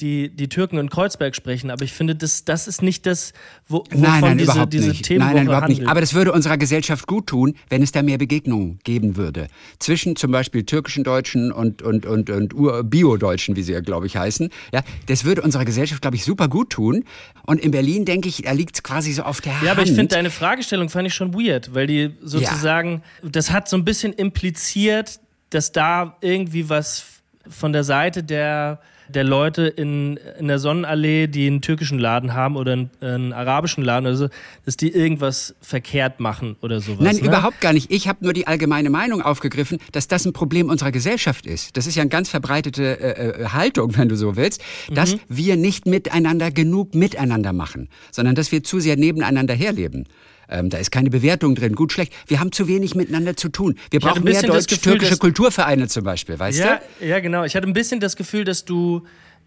die, 0.00 0.34
die 0.34 0.48
Türken 0.48 0.78
in 0.78 0.90
Kreuzberg 0.90 1.36
sprechen, 1.36 1.70
aber 1.70 1.84
ich 1.84 1.92
finde, 1.92 2.16
das, 2.16 2.44
das 2.44 2.66
ist 2.66 2.82
nicht 2.82 3.06
das, 3.06 3.32
wo, 3.68 3.78
wovon 3.78 4.00
nein, 4.00 4.20
nein, 4.20 4.38
diese, 4.38 4.50
überhaupt 4.50 4.72
diese 4.72 4.88
nicht. 4.88 5.08
Nein, 5.08 5.18
nein, 5.36 5.46
überhaupt 5.46 5.68
nicht. 5.68 5.86
Aber 5.86 6.00
das 6.00 6.14
würde 6.14 6.32
unserer 6.32 6.58
Gesellschaft 6.58 7.06
gut 7.06 7.28
tun, 7.28 7.54
wenn 7.68 7.80
es 7.80 7.92
da 7.92 8.02
mehr 8.02 8.18
Begegnungen 8.18 8.80
geben 8.82 9.16
würde. 9.16 9.46
Zwischen 9.78 10.16
zum 10.16 10.32
Beispiel 10.32 10.64
türkischen 10.64 11.04
Deutschen 11.04 11.52
und, 11.52 11.82
und, 11.82 12.06
und, 12.06 12.28
und 12.28 12.90
Bio-Deutschen, 12.90 13.54
wie 13.54 13.62
sie 13.62 13.72
ja, 13.72 13.80
glaube 13.80 14.06
ich, 14.06 14.16
heißen. 14.16 14.50
Ja, 14.72 14.82
das 15.06 15.24
würde 15.24 15.42
unserer 15.42 15.64
Gesellschaft, 15.64 16.02
glaube 16.02 16.16
ich, 16.16 16.24
super 16.24 16.48
gut 16.48 16.70
tun. 16.70 17.04
Und 17.46 17.60
in 17.60 17.70
Berlin, 17.70 18.04
denke 18.04 18.28
ich, 18.28 18.42
da 18.42 18.52
liegt 18.52 18.74
es 18.74 18.82
quasi 18.82 19.12
so 19.12 19.22
auf 19.22 19.40
der 19.40 19.52
ja, 19.52 19.58
Hand. 19.58 19.66
Ja, 19.66 19.72
aber 19.72 19.82
ich 19.82 19.92
finde 19.92 20.08
deine 20.08 20.30
Fragestellung 20.30 20.88
fand 20.88 21.06
ich 21.06 21.14
schon 21.14 21.34
weird, 21.34 21.72
weil 21.72 21.86
die 21.86 22.10
sozusagen, 22.20 23.02
ja. 23.22 23.28
das 23.30 23.52
hat 23.52 23.68
so 23.68 23.76
ein 23.76 23.84
bisschen 23.84 24.12
impliziert, 24.12 25.20
dass 25.50 25.70
da 25.70 26.16
irgendwie 26.20 26.68
was 26.68 27.04
von 27.48 27.72
der 27.72 27.84
Seite 27.84 28.24
der 28.24 28.80
der 29.08 29.24
Leute 29.24 29.66
in, 29.66 30.18
in 30.38 30.48
der 30.48 30.58
Sonnenallee, 30.58 31.26
die 31.26 31.46
einen 31.46 31.60
türkischen 31.60 31.98
Laden 31.98 32.34
haben 32.34 32.56
oder 32.56 32.72
einen, 32.72 32.90
einen 33.00 33.32
arabischen 33.32 33.84
Laden 33.84 34.06
oder 34.06 34.16
so, 34.16 34.28
dass 34.64 34.76
die 34.76 34.90
irgendwas 34.90 35.54
verkehrt 35.60 36.20
machen 36.20 36.56
oder 36.60 36.80
sowas. 36.80 37.00
Nein, 37.00 37.16
ne? 37.16 37.22
überhaupt 37.22 37.60
gar 37.60 37.72
nicht. 37.72 37.90
Ich 37.90 38.08
habe 38.08 38.24
nur 38.24 38.32
die 38.32 38.46
allgemeine 38.46 38.90
Meinung 38.90 39.22
aufgegriffen, 39.22 39.78
dass 39.92 40.08
das 40.08 40.24
ein 40.24 40.32
Problem 40.32 40.68
unserer 40.68 40.92
Gesellschaft 40.92 41.46
ist. 41.46 41.76
Das 41.76 41.86
ist 41.86 41.94
ja 41.94 42.02
eine 42.02 42.10
ganz 42.10 42.28
verbreitete 42.28 43.00
äh, 43.00 43.42
äh 43.42 43.46
Haltung, 43.48 43.96
wenn 43.96 44.08
du 44.08 44.16
so 44.16 44.36
willst, 44.36 44.62
dass 44.92 45.14
mhm. 45.14 45.20
wir 45.28 45.56
nicht 45.56 45.86
miteinander 45.86 46.50
genug 46.50 46.94
miteinander 46.94 47.52
machen, 47.52 47.88
sondern 48.10 48.34
dass 48.34 48.52
wir 48.52 48.62
zu 48.62 48.80
sehr 48.80 48.96
nebeneinander 48.96 49.54
herleben. 49.54 50.06
Ähm, 50.48 50.70
da 50.70 50.78
ist 50.78 50.90
keine 50.90 51.10
Bewertung 51.10 51.54
drin, 51.54 51.74
gut, 51.74 51.92
schlecht. 51.92 52.12
Wir 52.26 52.40
haben 52.40 52.52
zu 52.52 52.68
wenig 52.68 52.94
miteinander 52.94 53.36
zu 53.36 53.48
tun. 53.48 53.76
Wir 53.90 54.00
ich 54.00 54.04
brauchen 54.04 54.24
mehr 54.24 54.42
deutsch-türkische 54.42 55.16
Kulturvereine 55.16 55.88
zum 55.88 56.04
Beispiel, 56.04 56.38
weißt 56.38 56.58
ja, 56.58 56.80
du? 57.00 57.06
Ja, 57.06 57.20
genau. 57.20 57.44
Ich 57.44 57.56
hatte 57.56 57.66
ein 57.66 57.72
bisschen 57.72 58.00
das 58.00 58.16
Gefühl, 58.16 58.44
dass 58.44 58.64
du 58.64 59.02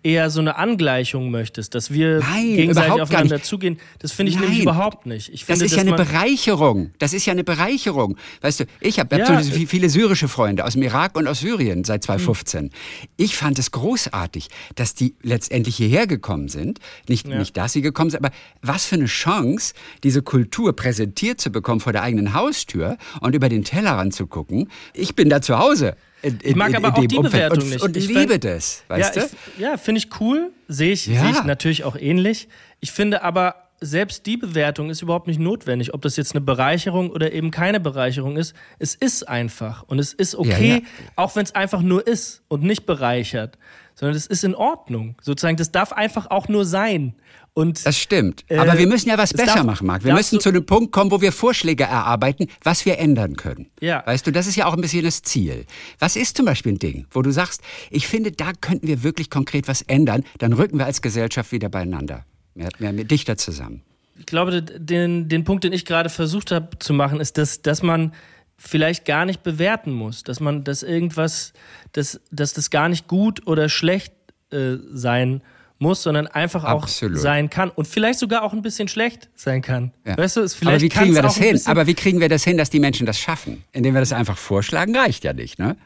eher 0.08 0.30
so 0.30 0.40
eine 0.40 0.56
Angleichung 0.56 1.30
möchtest, 1.32 1.76
dass 1.76 1.92
wir 1.92 2.20
Nein, 2.20 2.56
gegenseitig 2.56 3.02
aufeinander 3.02 3.44
zugehen. 3.44 3.78
Das 4.00 4.14
finde 4.14 4.30
ich 4.30 4.36
Nein. 4.36 4.46
nämlich 4.46 4.62
überhaupt 4.62 5.06
nicht. 5.06 5.34
Ich 5.34 5.44
finde, 5.44 5.66
das 5.66 5.72
ist 5.72 5.76
ja 5.76 5.82
eine 5.82 5.96
Bereicherung. 5.96 6.92
Das 6.98 7.12
ist 7.12 7.26
ja 7.26 7.34
eine 7.34 7.44
Bereicherung. 7.44 8.18
Weißt 8.40 8.62
du, 8.62 8.66
ich 8.80 9.00
habe 9.00 9.18
ja. 9.18 9.28
hab 9.28 9.44
viele 9.44 9.90
syrische 9.90 10.30
Freunde 10.30 10.64
aus 10.64 10.74
dem 10.74 10.84
Irak 10.84 11.18
und 11.18 11.28
aus 11.28 11.42
Syrien 11.42 11.84
seit 11.84 12.04
2015. 12.04 12.66
Mhm. 12.66 12.70
Ich 13.18 13.36
fand 13.36 13.60
es 13.60 13.72
großartig, 13.72 14.48
dass 14.76 14.94
die 14.94 15.16
letztendlich 15.22 15.76
hierher 15.76 16.08
gekommen 16.08 16.48
sind. 16.48 16.80
Nicht, 17.10 17.28
ja. 17.28 17.38
nicht, 17.38 17.58
dass 17.58 17.74
sie 17.74 17.82
gekommen 17.82 18.10
sind, 18.10 18.24
aber 18.24 18.34
was 18.62 18.86
für 18.86 18.96
eine 18.96 19.08
Chance, 19.08 19.74
diese 20.04 20.22
Kultur 20.22 20.74
präsentiert 20.74 21.42
zu 21.42 21.52
bekommen 21.52 21.82
vor 21.82 21.92
der 21.92 22.04
eigenen 22.04 22.34
Haustür 22.34 22.98
und 23.20 23.36
über 23.36 23.50
den 23.50 23.66
Tellerrand 23.66 24.14
zu 24.14 24.26
gucken. 24.26 24.70
Ich 24.94 25.16
bin 25.16 25.30
da 25.30 25.42
zu 25.42 25.60
Hause. 25.60 25.98
In, 26.22 26.40
in, 26.40 26.50
ich 26.50 26.56
mag 26.56 26.76
aber 26.76 26.98
auch 26.98 27.06
die 27.06 27.16
Bewertung 27.16 27.64
und, 27.64 27.70
nicht. 27.70 27.82
Und 27.82 27.96
ich 27.98 28.08
liebe 28.08 28.40
das, 28.40 28.84
weißt 28.88 29.16
ja, 29.16 29.22
du? 29.22 29.28
Ich, 29.28 29.62
ja, 29.62 29.78
finde 29.78 30.00
ich 30.00 30.20
cool. 30.20 30.52
Sehe 30.68 30.92
ich, 30.92 31.08
ja. 31.08 31.22
seh 31.22 31.30
ich 31.30 31.44
natürlich 31.44 31.84
auch 31.84 31.96
ähnlich. 31.96 32.48
Ich 32.80 32.92
finde 32.92 33.24
aber, 33.24 33.68
selbst 33.80 34.26
die 34.26 34.38
Bewertung 34.38 34.90
ist 34.90 35.02
überhaupt 35.02 35.28
nicht 35.28 35.40
notwendig, 35.40 35.94
ob 35.94 36.02
das 36.02 36.16
jetzt 36.18 36.34
eine 36.34 36.42
Bereicherung 36.42 37.12
oder 37.12 37.32
eben 37.32 37.52
keine 37.52 37.80
Bereicherung 37.80 38.38
ist. 38.38 38.56
Es 38.80 38.96
ist 38.96 39.28
einfach 39.28 39.84
und 39.84 40.00
es 40.00 40.14
ist 40.14 40.36
okay, 40.36 40.70
ja, 40.70 40.76
ja. 40.76 40.82
auch 41.16 41.36
wenn 41.36 41.44
es 41.44 41.54
einfach 41.54 41.82
nur 41.82 42.06
ist 42.08 42.42
und 42.48 42.64
nicht 42.64 42.86
bereichert, 42.86 43.58
sondern 43.94 44.16
es 44.16 44.26
ist 44.26 44.44
in 44.44 44.56
Ordnung. 44.56 45.16
Sozusagen, 45.22 45.58
das 45.58 45.72
darf 45.72 45.92
einfach 45.94 46.32
auch 46.32 46.48
nur 46.48 46.66
sein. 46.66 47.14
Und, 47.58 47.88
das 47.88 47.98
stimmt. 47.98 48.46
Aber 48.52 48.76
äh, 48.76 48.78
wir 48.78 48.86
müssen 48.86 49.10
ja 49.10 49.18
was 49.18 49.34
besser 49.34 49.56
darf, 49.56 49.64
machen, 49.64 49.88
Marc. 49.88 50.04
Wir 50.04 50.14
müssen 50.14 50.40
zu 50.40 50.50
einem 50.50 50.64
Punkt 50.64 50.92
kommen, 50.92 51.10
wo 51.10 51.22
wir 51.22 51.32
Vorschläge 51.32 51.86
erarbeiten, 51.86 52.46
was 52.62 52.86
wir 52.86 53.00
ändern 53.00 53.36
können. 53.36 53.66
Ja. 53.80 54.04
Weißt 54.06 54.28
du, 54.28 54.32
das 54.32 54.46
ist 54.46 54.58
ja 54.58 54.68
auch 54.68 54.76
ein 54.76 54.82
bisschen 54.82 55.04
das 55.04 55.24
Ziel. 55.24 55.66
Was 55.98 56.16
ist 56.16 56.38
zum 56.38 56.46
Beispiel 56.46 56.74
ein 56.74 56.78
Ding, 56.78 57.08
wo 57.10 57.24
du 57.24 57.32
sagst, 57.32 57.64
ich 57.90 58.06
finde, 58.06 58.32
da 58.32 58.52
könnten 58.62 58.88
wir 58.88 59.02
wirklich 59.02 59.32
konkret 59.32 59.68
was 59.68 59.82
ändern, 59.82 60.24
dann 60.38 60.54
rücken 60.54 60.78
wir 60.78 60.86
als 60.86 61.02
Gesellschaft 61.02 61.52
wieder 61.52 61.68
beieinander. 61.68 62.26
Mehr, 62.54 62.70
mehr, 62.78 62.94
mehr 62.94 63.06
dichter 63.06 63.38
zusammen. 63.38 63.82
Ich 64.20 64.28
glaube, 64.28 64.62
den, 64.62 65.28
den 65.28 65.44
Punkt, 65.44 65.64
den 65.64 65.74
ich 65.74 65.86
gerade 65.86 66.10
versucht 66.10 66.52
habe 66.52 66.78
zu 66.78 66.94
machen, 66.94 67.20
ist, 67.20 67.40
dass, 67.40 67.64
dass 67.64 67.82
man 67.82 68.14
vielleicht 68.60 69.04
gar 69.06 69.26
nicht 69.26 69.42
bewerten 69.42 69.94
muss, 69.94 70.22
dass 70.22 70.40
man, 70.40 70.64
dass 70.64 70.84
irgendwas, 70.84 71.54
dass, 71.94 72.22
dass 72.30 72.54
das 72.54 72.70
gar 72.70 72.88
nicht 72.88 73.08
gut 73.08 73.48
oder 73.48 73.68
schlecht 73.68 74.14
äh, 74.52 74.76
sein 74.92 75.32
muss 75.32 75.42
muss, 75.80 76.04
sondern 76.04 76.28
einfach 76.28 76.64
auch 76.64 76.84
Absolut. 76.84 77.20
sein 77.20 77.50
kann 77.50 77.70
und 77.70 77.88
vielleicht 77.88 78.20
sogar 78.20 78.44
auch 78.44 78.54
ein 78.54 78.62
bisschen 78.62 78.88
schlecht 78.88 79.30
sein 79.36 79.62
kann. 79.62 79.92
Ja. 80.06 80.18
Weißt 80.18 80.38
du, 80.38 80.42
es 80.42 80.56
vielleicht 80.56 80.76
Aber 80.76 80.82
wie 80.82 80.90
kriegen 80.90 81.16
wir 81.16 81.22
das 81.22 81.38
hin? 81.38 81.62
Aber 81.66 81.88
wie 81.88 81.94
kriegen 81.94 82.20
wir 82.20 82.30
das 82.30 82.44
hin, 82.44 82.58
dass 82.58 82.70
die 82.70 82.80
Menschen 82.80 83.06
das 83.06 83.20
schaffen? 83.20 83.64
Indem 83.74 83.94
wir 83.94 84.00
das 84.00 84.14
einfach 84.14 84.38
vorschlagen, 84.38 84.96
reicht 84.96 85.24
ja 85.24 85.34
nicht, 85.34 85.60
ne? 85.60 85.78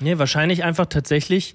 Nee, 0.00 0.18
wahrscheinlich 0.18 0.64
einfach 0.64 0.86
tatsächlich 0.86 1.54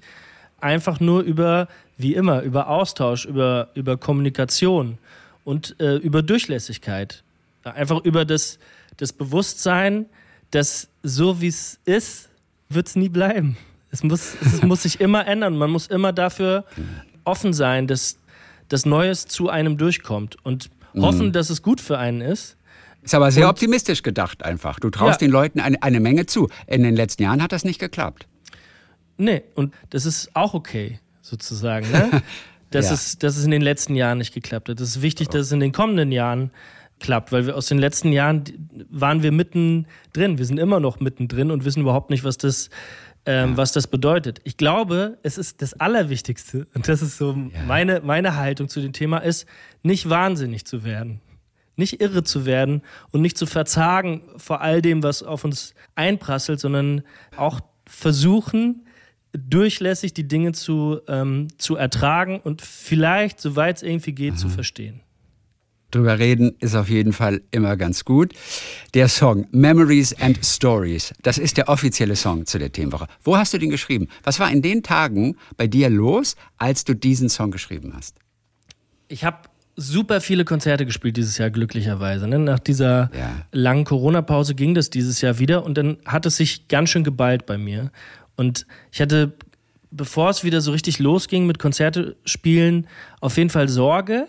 einfach 0.60 1.00
nur 1.00 1.22
über, 1.22 1.68
wie 1.96 2.14
immer, 2.14 2.42
über 2.42 2.68
Austausch, 2.68 3.24
über, 3.24 3.70
über 3.74 3.96
Kommunikation 3.96 4.98
und 5.44 5.78
äh, 5.80 5.96
über 5.96 6.22
Durchlässigkeit. 6.22 7.22
Einfach 7.64 8.04
über 8.04 8.24
das, 8.24 8.58
das 8.96 9.12
Bewusstsein, 9.12 10.06
dass 10.50 10.88
so 11.02 11.40
wie 11.40 11.48
es 11.48 11.78
ist, 11.84 12.28
wird 12.68 12.88
es 12.88 12.96
nie 12.96 13.08
bleiben. 13.08 13.56
Es 13.90 14.02
muss, 14.02 14.34
es 14.40 14.62
muss 14.62 14.82
sich 14.82 15.00
immer 15.00 15.26
ändern. 15.26 15.56
Man 15.56 15.70
muss 15.70 15.86
immer 15.86 16.12
dafür 16.12 16.64
offen 17.24 17.52
sein, 17.52 17.86
dass 17.86 18.18
das 18.68 18.86
Neues 18.86 19.26
zu 19.26 19.48
einem 19.48 19.76
durchkommt 19.76 20.36
und 20.44 20.70
hoffen, 20.96 21.26
mhm. 21.26 21.32
dass 21.32 21.50
es 21.50 21.62
gut 21.62 21.80
für 21.80 21.98
einen 21.98 22.20
ist. 22.20 22.56
Ist 23.02 23.14
aber 23.14 23.30
sehr 23.30 23.44
und, 23.44 23.50
optimistisch 23.50 24.02
gedacht 24.02 24.44
einfach. 24.44 24.80
Du 24.80 24.90
traust 24.90 25.20
ja. 25.20 25.26
den 25.26 25.30
Leuten 25.30 25.60
eine, 25.60 25.82
eine 25.82 26.00
Menge 26.00 26.26
zu. 26.26 26.48
In 26.66 26.82
den 26.82 26.96
letzten 26.96 27.22
Jahren 27.22 27.42
hat 27.42 27.52
das 27.52 27.64
nicht 27.64 27.78
geklappt. 27.78 28.26
Nee, 29.16 29.42
und 29.54 29.74
das 29.90 30.06
ist 30.06 30.34
auch 30.34 30.54
okay, 30.54 30.98
sozusagen. 31.20 31.90
Ne? 31.90 32.22
Dass, 32.70 32.86
ja. 32.86 32.94
es, 32.94 33.18
dass 33.18 33.36
es 33.36 33.44
in 33.44 33.52
den 33.52 33.62
letzten 33.62 33.94
Jahren 33.94 34.18
nicht 34.18 34.34
geklappt 34.34 34.68
hat. 34.68 34.80
Es 34.80 34.96
ist 34.96 35.02
wichtig, 35.02 35.28
dass 35.28 35.42
es 35.42 35.52
in 35.52 35.60
den 35.60 35.70
kommenden 35.70 36.10
Jahren 36.10 36.50
klappt, 36.98 37.30
weil 37.30 37.46
wir 37.46 37.56
aus 37.56 37.66
den 37.66 37.78
letzten 37.78 38.10
Jahren 38.10 38.42
waren 38.90 39.22
wir 39.22 39.30
mittendrin. 39.30 40.38
Wir 40.38 40.44
sind 40.44 40.58
immer 40.58 40.80
noch 40.80 40.98
mittendrin 40.98 41.52
und 41.52 41.64
wissen 41.64 41.82
überhaupt 41.82 42.10
nicht, 42.10 42.24
was 42.24 42.36
das, 42.36 42.70
ähm, 43.26 43.50
ja. 43.50 43.56
was 43.56 43.72
das 43.72 43.86
bedeutet. 43.86 44.40
Ich 44.44 44.56
glaube, 44.56 45.18
es 45.22 45.38
ist 45.38 45.62
das 45.62 45.74
Allerwichtigste, 45.74 46.66
und 46.74 46.88
das 46.88 47.02
ist 47.02 47.16
so 47.16 47.32
ja. 47.32 47.62
meine, 47.66 48.00
meine 48.00 48.36
Haltung 48.36 48.68
zu 48.68 48.80
dem 48.80 48.92
Thema, 48.92 49.18
ist, 49.18 49.46
nicht 49.82 50.08
wahnsinnig 50.08 50.64
zu 50.64 50.84
werden. 50.84 51.20
Nicht 51.76 52.00
irre 52.00 52.22
zu 52.22 52.46
werden 52.46 52.82
und 53.10 53.20
nicht 53.20 53.36
zu 53.36 53.46
verzagen 53.46 54.22
vor 54.36 54.60
all 54.60 54.80
dem, 54.80 55.02
was 55.02 55.24
auf 55.24 55.44
uns 55.44 55.74
einprasselt, 55.96 56.60
sondern 56.60 57.02
auch 57.36 57.60
versuchen, 57.86 58.86
durchlässig 59.32 60.14
die 60.14 60.28
Dinge 60.28 60.52
zu, 60.52 61.00
ähm, 61.08 61.48
zu 61.58 61.74
ertragen 61.74 62.40
und 62.40 62.62
vielleicht, 62.62 63.40
soweit 63.40 63.78
es 63.78 63.82
irgendwie 63.82 64.12
geht, 64.12 64.34
mhm. 64.34 64.38
zu 64.38 64.48
verstehen 64.48 65.03
drüber 65.94 66.18
reden 66.18 66.56
ist 66.60 66.74
auf 66.74 66.88
jeden 66.88 67.12
Fall 67.12 67.42
immer 67.50 67.76
ganz 67.76 68.04
gut. 68.04 68.32
Der 68.94 69.08
Song 69.08 69.46
Memories 69.50 70.14
and 70.20 70.44
Stories, 70.44 71.12
das 71.22 71.38
ist 71.38 71.56
der 71.56 71.68
offizielle 71.68 72.16
Song 72.16 72.46
zu 72.46 72.58
der 72.58 72.72
Themenwoche. 72.72 73.06
Wo 73.22 73.36
hast 73.36 73.54
du 73.54 73.58
den 73.58 73.70
geschrieben? 73.70 74.08
Was 74.22 74.40
war 74.40 74.50
in 74.50 74.62
den 74.62 74.82
Tagen 74.82 75.36
bei 75.56 75.66
dir 75.66 75.90
los, 75.90 76.36
als 76.58 76.84
du 76.84 76.94
diesen 76.94 77.28
Song 77.28 77.50
geschrieben 77.50 77.92
hast? 77.94 78.16
Ich 79.08 79.24
habe 79.24 79.38
super 79.76 80.20
viele 80.20 80.44
Konzerte 80.44 80.86
gespielt 80.86 81.16
dieses 81.16 81.38
Jahr, 81.38 81.50
glücklicherweise. 81.50 82.28
Ne? 82.28 82.38
Nach 82.38 82.58
dieser 82.58 83.10
ja. 83.16 83.46
langen 83.52 83.84
Corona-Pause 83.84 84.54
ging 84.54 84.74
das 84.74 84.90
dieses 84.90 85.20
Jahr 85.20 85.38
wieder 85.38 85.64
und 85.64 85.76
dann 85.76 85.98
hat 86.04 86.26
es 86.26 86.36
sich 86.36 86.68
ganz 86.68 86.90
schön 86.90 87.04
geballt 87.04 87.46
bei 87.46 87.58
mir. 87.58 87.90
Und 88.36 88.66
ich 88.92 89.00
hatte, 89.00 89.34
bevor 89.90 90.30
es 90.30 90.44
wieder 90.44 90.60
so 90.60 90.72
richtig 90.72 90.98
losging 90.98 91.46
mit 91.46 91.58
Konzerte 91.58 92.16
spielen, 92.24 92.86
auf 93.20 93.36
jeden 93.36 93.50
Fall 93.50 93.68
Sorge, 93.68 94.28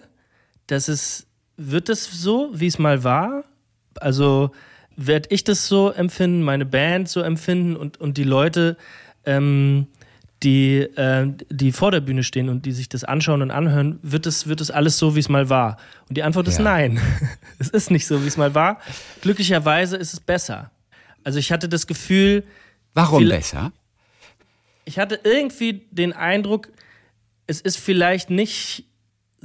dass 0.68 0.88
es 0.88 1.28
wird 1.58 1.90
das 1.90 2.06
so, 2.06 2.52
wie 2.54 2.68
es 2.68 2.80
mal 2.80 3.04
war? 3.04 3.44
Also 4.00 4.52
werde 4.96 5.30
ich 5.32 5.44
das 5.44 5.68
so 5.68 5.92
empfinden, 5.92 6.42
meine 6.42 6.66
Band 6.66 7.10
so 7.10 7.22
empfinden 7.22 7.76
und, 7.76 8.00
und 8.00 8.18
die 8.18 8.24
Leute, 8.24 8.78
ähm, 9.26 9.88
die, 10.44 10.78
äh, 10.78 11.32
die 11.50 11.72
vor 11.72 11.92
der 11.92 12.02
Bühne 12.02 12.24
stehen 12.24 12.50
und 12.50 12.66
die 12.66 12.72
sich 12.72 12.90
das 12.90 13.04
anschauen 13.04 13.42
und 13.42 13.52
anhören, 13.52 14.00
wird 14.04 14.26
es 14.26 14.48
wird 14.48 14.70
alles 14.72 14.98
so, 14.98 15.16
wie 15.16 15.20
es 15.20 15.30
mal 15.30 15.50
war? 15.50 15.78
Und 16.08 16.18
die 16.18 16.24
Antwort 16.24 16.48
ist 16.48 16.60
nein. 16.60 17.00
es 17.60 17.70
ist 17.70 17.92
nicht 17.92 18.06
so, 18.06 18.24
wie 18.24 18.28
es 18.28 18.38
mal 18.38 18.54
war. 18.54 18.80
Glücklicherweise 19.22 19.98
ist 19.98 20.14
es 20.14 20.20
besser. 20.20 20.72
Also 21.24 21.40
ich 21.40 21.52
hatte 21.52 21.68
das 21.68 21.88
Gefühl. 21.88 22.44
Warum 22.94 23.20
viel, 23.20 23.30
besser? 23.30 23.72
Ich 24.86 25.00
hatte 25.00 25.20
irgendwie 25.24 25.82
den 25.92 26.14
Eindruck, 26.14 26.70
es 27.48 27.60
ist 27.62 27.78
vielleicht 27.78 28.30
nicht 28.30 28.86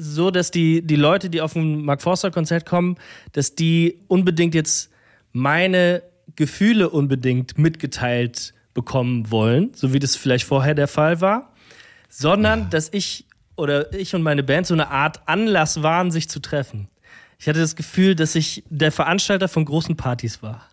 so, 0.00 0.30
dass 0.30 0.50
die, 0.50 0.82
die 0.82 0.96
Leute, 0.96 1.30
die 1.30 1.40
auf 1.40 1.54
ein 1.54 1.84
Mark 1.84 2.02
Forster-Konzert 2.02 2.66
kommen, 2.66 2.96
dass 3.32 3.54
die 3.54 3.98
unbedingt 4.08 4.54
jetzt 4.54 4.90
meine 5.32 6.02
Gefühle 6.36 6.90
unbedingt 6.90 7.58
mitgeteilt 7.58 8.54
bekommen 8.74 9.30
wollen, 9.30 9.72
so 9.74 9.92
wie 9.92 9.98
das 9.98 10.16
vielleicht 10.16 10.46
vorher 10.46 10.74
der 10.74 10.88
Fall 10.88 11.20
war, 11.20 11.52
sondern 12.08 12.60
ja. 12.60 12.66
dass 12.70 12.88
ich 12.92 13.26
oder 13.56 13.92
ich 13.92 14.14
und 14.14 14.22
meine 14.22 14.42
Band 14.42 14.66
so 14.66 14.74
eine 14.74 14.90
Art 14.90 15.20
Anlass 15.26 15.82
waren, 15.82 16.10
sich 16.10 16.28
zu 16.28 16.40
treffen. 16.40 16.88
Ich 17.38 17.48
hatte 17.48 17.60
das 17.60 17.76
Gefühl, 17.76 18.14
dass 18.14 18.34
ich 18.34 18.62
der 18.70 18.92
Veranstalter 18.92 19.48
von 19.48 19.64
großen 19.64 19.96
Partys 19.96 20.42
war. 20.42 20.68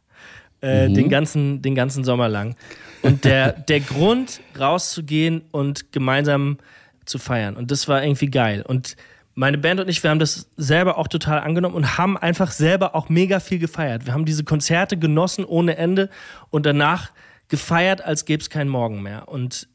Äh, 0.62 0.90
mhm. 0.90 0.94
den, 0.96 1.10
ganzen, 1.10 1.62
den 1.62 1.76
ganzen 1.76 2.04
Sommer 2.04 2.30
lang. 2.30 2.56
Und 3.04 3.26
der, 3.26 3.52
der 3.54 3.80
Grund, 3.80 4.42
rauszugehen 4.58 5.44
und 5.52 5.92
gemeinsam 5.92 6.58
zu 7.06 7.20
feiern. 7.20 7.56
Und 7.56 7.72
das 7.72 7.88
war 7.88 8.04
irgendwie 8.04 8.28
geil. 8.28 8.64
Und 8.68 8.96
meine 9.38 9.60
Band 9.60 9.80
und 9.80 9.88
ich, 9.88 10.02
wir 10.02 10.10
haben 10.10 10.18
das 10.18 10.50
selber 10.58 10.98
auch 10.98 11.08
total 11.08 11.42
angenommen 11.42 11.76
und 11.76 12.00
haben 12.00 12.18
einfach 12.18 12.50
selber 12.52 12.96
auch 12.96 13.08
mega 13.08 13.40
viel 13.40 13.60
gefeiert. 13.60 14.08
Wir 14.08 14.14
haben 14.14 14.26
diese 14.26 14.44
Konzerte 14.44 14.98
genossen 14.98 15.46
ohne 15.46 15.78
Ende 15.78 16.10
und 16.50 16.66
danach 16.66 17.12
gefeiert, 17.48 18.02
als 18.02 18.26
gäbe 18.26 18.42
es 18.42 18.50
keinen 18.50 18.68
Morgen 18.68 19.04
mehr. 19.04 19.28
Und 19.28 19.68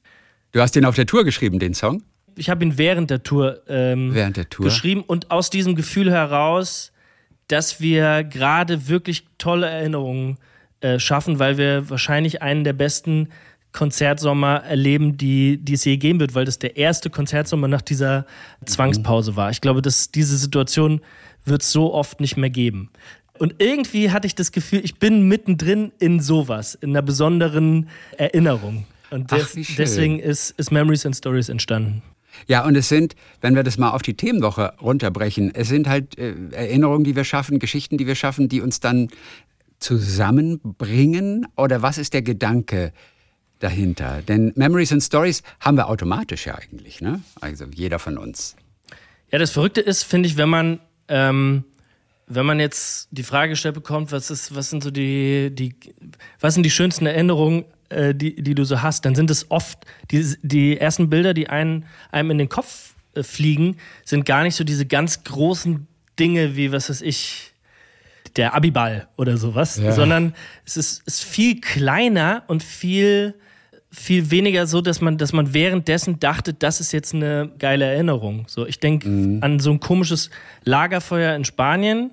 du 0.51 0.61
hast 0.61 0.75
den 0.75 0.85
auf 0.85 0.96
der 0.96 1.07
Tour 1.07 1.25
geschrieben, 1.25 1.61
den 1.61 1.75
Song? 1.75 2.03
Ich 2.35 2.51
habe 2.51 2.64
ihn 2.64 2.77
während 2.77 3.11
der 3.11 3.22
Tour, 3.22 3.62
ähm, 3.68 4.12
während 4.12 4.37
der 4.37 4.51
Tour 4.51 4.64
geschrieben 4.64 5.05
und 5.07 5.31
aus 5.31 5.48
diesem 5.48 5.77
Gefühl 5.77 6.11
heraus, 6.11 6.90
dass 7.46 7.81
wir 7.81 8.25
gerade 8.25 8.88
wirklich 8.88 9.27
tolle 9.38 9.68
Erinnerungen 9.68 10.38
äh, 10.81 10.98
schaffen, 10.98 11.38
weil 11.38 11.57
wir 11.57 11.88
wahrscheinlich 11.88 12.42
einen 12.42 12.64
der 12.64 12.72
besten 12.72 13.29
Konzertsommer 13.72 14.62
erleben, 14.64 15.16
die, 15.16 15.58
die 15.58 15.74
es 15.74 15.85
je 15.85 15.96
geben 15.96 16.20
wird, 16.20 16.35
weil 16.35 16.44
das 16.44 16.58
der 16.58 16.76
erste 16.76 17.11
Konzertsommer 17.11 17.68
nach 17.68 17.82
dieser 17.82 18.26
Zwangspause 18.66 19.35
war. 19.37 19.50
Ich 19.50 19.61
glaube, 19.61 19.82
dass 19.82 20.11
diese 20.11 20.37
Situation 20.37 21.00
wird 21.44 21.62
es 21.62 21.72
so 21.72 21.92
oft 21.92 22.20
nicht 22.20 22.37
mehr 22.37 22.50
geben. 22.50 22.90
Und 23.38 23.54
irgendwie 23.58 24.11
hatte 24.11 24.26
ich 24.26 24.35
das 24.35 24.52
Gefühl, 24.52 24.80
ich 24.85 24.96
bin 24.96 25.26
mittendrin 25.26 25.90
in 25.98 26.20
sowas, 26.20 26.74
in 26.74 26.90
einer 26.90 27.02
besonderen 27.02 27.88
Erinnerung. 28.16 28.85
Und 29.11 29.32
des, 29.32 29.56
Ach, 29.58 29.76
deswegen 29.76 30.18
ist, 30.18 30.50
ist 30.58 30.70
Memories 30.70 31.06
and 31.06 31.16
Stories 31.16 31.48
entstanden. 31.48 32.02
Ja, 32.46 32.64
und 32.64 32.76
es 32.76 32.88
sind, 32.88 33.14
wenn 33.40 33.54
wir 33.54 33.62
das 33.62 33.78
mal 33.78 33.90
auf 33.90 34.02
die 34.02 34.14
Themenwoche 34.14 34.74
runterbrechen, 34.80 35.54
es 35.54 35.68
sind 35.68 35.88
halt 35.88 36.16
äh, 36.18 36.35
Erinnerungen, 36.52 37.04
die 37.04 37.16
wir 37.16 37.24
schaffen, 37.24 37.58
Geschichten, 37.58 37.98
die 37.98 38.06
wir 38.06 38.14
schaffen, 38.14 38.48
die 38.48 38.61
uns 38.61 38.80
dann 38.80 39.08
zusammenbringen? 39.82 41.46
Oder 41.56 41.82
was 41.82 41.98
ist 41.98 42.14
der 42.14 42.22
Gedanke 42.22 42.92
dahinter? 43.62 44.22
Denn 44.22 44.53
Memories 44.57 44.92
and 44.92 45.03
Stories 45.03 45.42
haben 45.61 45.77
wir 45.77 45.88
automatisch 45.88 46.46
ja 46.46 46.55
eigentlich, 46.55 47.01
ne? 47.01 47.22
Also 47.40 47.66
jeder 47.72 47.98
von 47.98 48.18
uns. 48.18 48.57
Ja, 49.31 49.38
das 49.38 49.51
Verrückte 49.51 49.81
ist, 49.81 50.03
finde 50.03 50.29
ich, 50.29 50.37
wenn 50.37 50.48
man, 50.48 50.81
ähm, 51.09 51.64
wenn 52.27 52.44
man 52.44 52.61
jetzt 52.61 53.09
die 53.11 53.22
Frage 53.22 53.51
gestellt 53.51 53.75
bekommt, 53.75 54.12
was 54.12 54.31
ist, 54.31 54.55
was 54.55 54.70
sind 54.70 54.83
so 54.83 54.90
die, 54.90 55.51
die, 55.55 55.75
was 56.40 56.55
sind 56.55 56.64
die 56.64 56.70
schönsten 56.70 57.07
Erinnerungen, 57.07 57.64
äh, 57.88 58.14
die, 58.14 58.42
die 58.42 58.55
du 58.55 58.64
so 58.64 58.83
hast, 58.83 59.05
dann 59.05 59.14
sind 59.14 59.31
es 59.31 59.51
oft 59.51 59.87
die, 60.11 60.37
die 60.42 60.79
ersten 60.79 61.09
Bilder, 61.09 61.35
die 61.35 61.48
einen, 61.48 61.87
einem 62.11 62.33
in 62.33 62.38
den 62.38 62.48
Kopf 62.48 62.94
äh, 63.14 63.22
fliegen, 63.22 63.77
sind 64.05 64.27
gar 64.27 64.42
nicht 64.42 64.55
so 64.55 64.64
diese 64.64 64.87
ganz 64.87 65.25
großen 65.25 65.87
Dinge 66.18 66.57
wie, 66.57 66.72
was 66.72 66.90
weiß 66.90 67.03
ich, 67.03 67.53
der 68.37 68.55
Abiball 68.55 69.09
oder 69.16 69.37
sowas, 69.37 69.79
ja. 69.79 69.92
sondern 69.92 70.35
es 70.64 70.77
ist, 70.77 71.07
ist 71.07 71.22
viel 71.22 71.61
kleiner 71.61 72.44
und 72.46 72.62
viel 72.62 73.35
viel 73.92 74.31
weniger 74.31 74.66
so, 74.66 74.81
dass 74.81 75.02
man, 75.02 75.18
dass 75.18 75.33
man 75.35 75.52
währenddessen 75.52 76.18
dachte, 76.18 76.55
das 76.55 76.81
ist 76.81 76.92
jetzt 76.92 77.14
eine 77.14 77.50
geile 77.59 77.85
Erinnerung. 77.85 78.46
So, 78.48 78.66
ich 78.66 78.81
denke 78.81 79.09
mhm. 79.09 79.42
an 79.42 79.61
so 79.61 79.70
ein 79.70 79.81
komisches 79.81 80.31
Lagerfeuer 80.64 81.37
in 81.37 81.44
Spanien, 81.44 82.12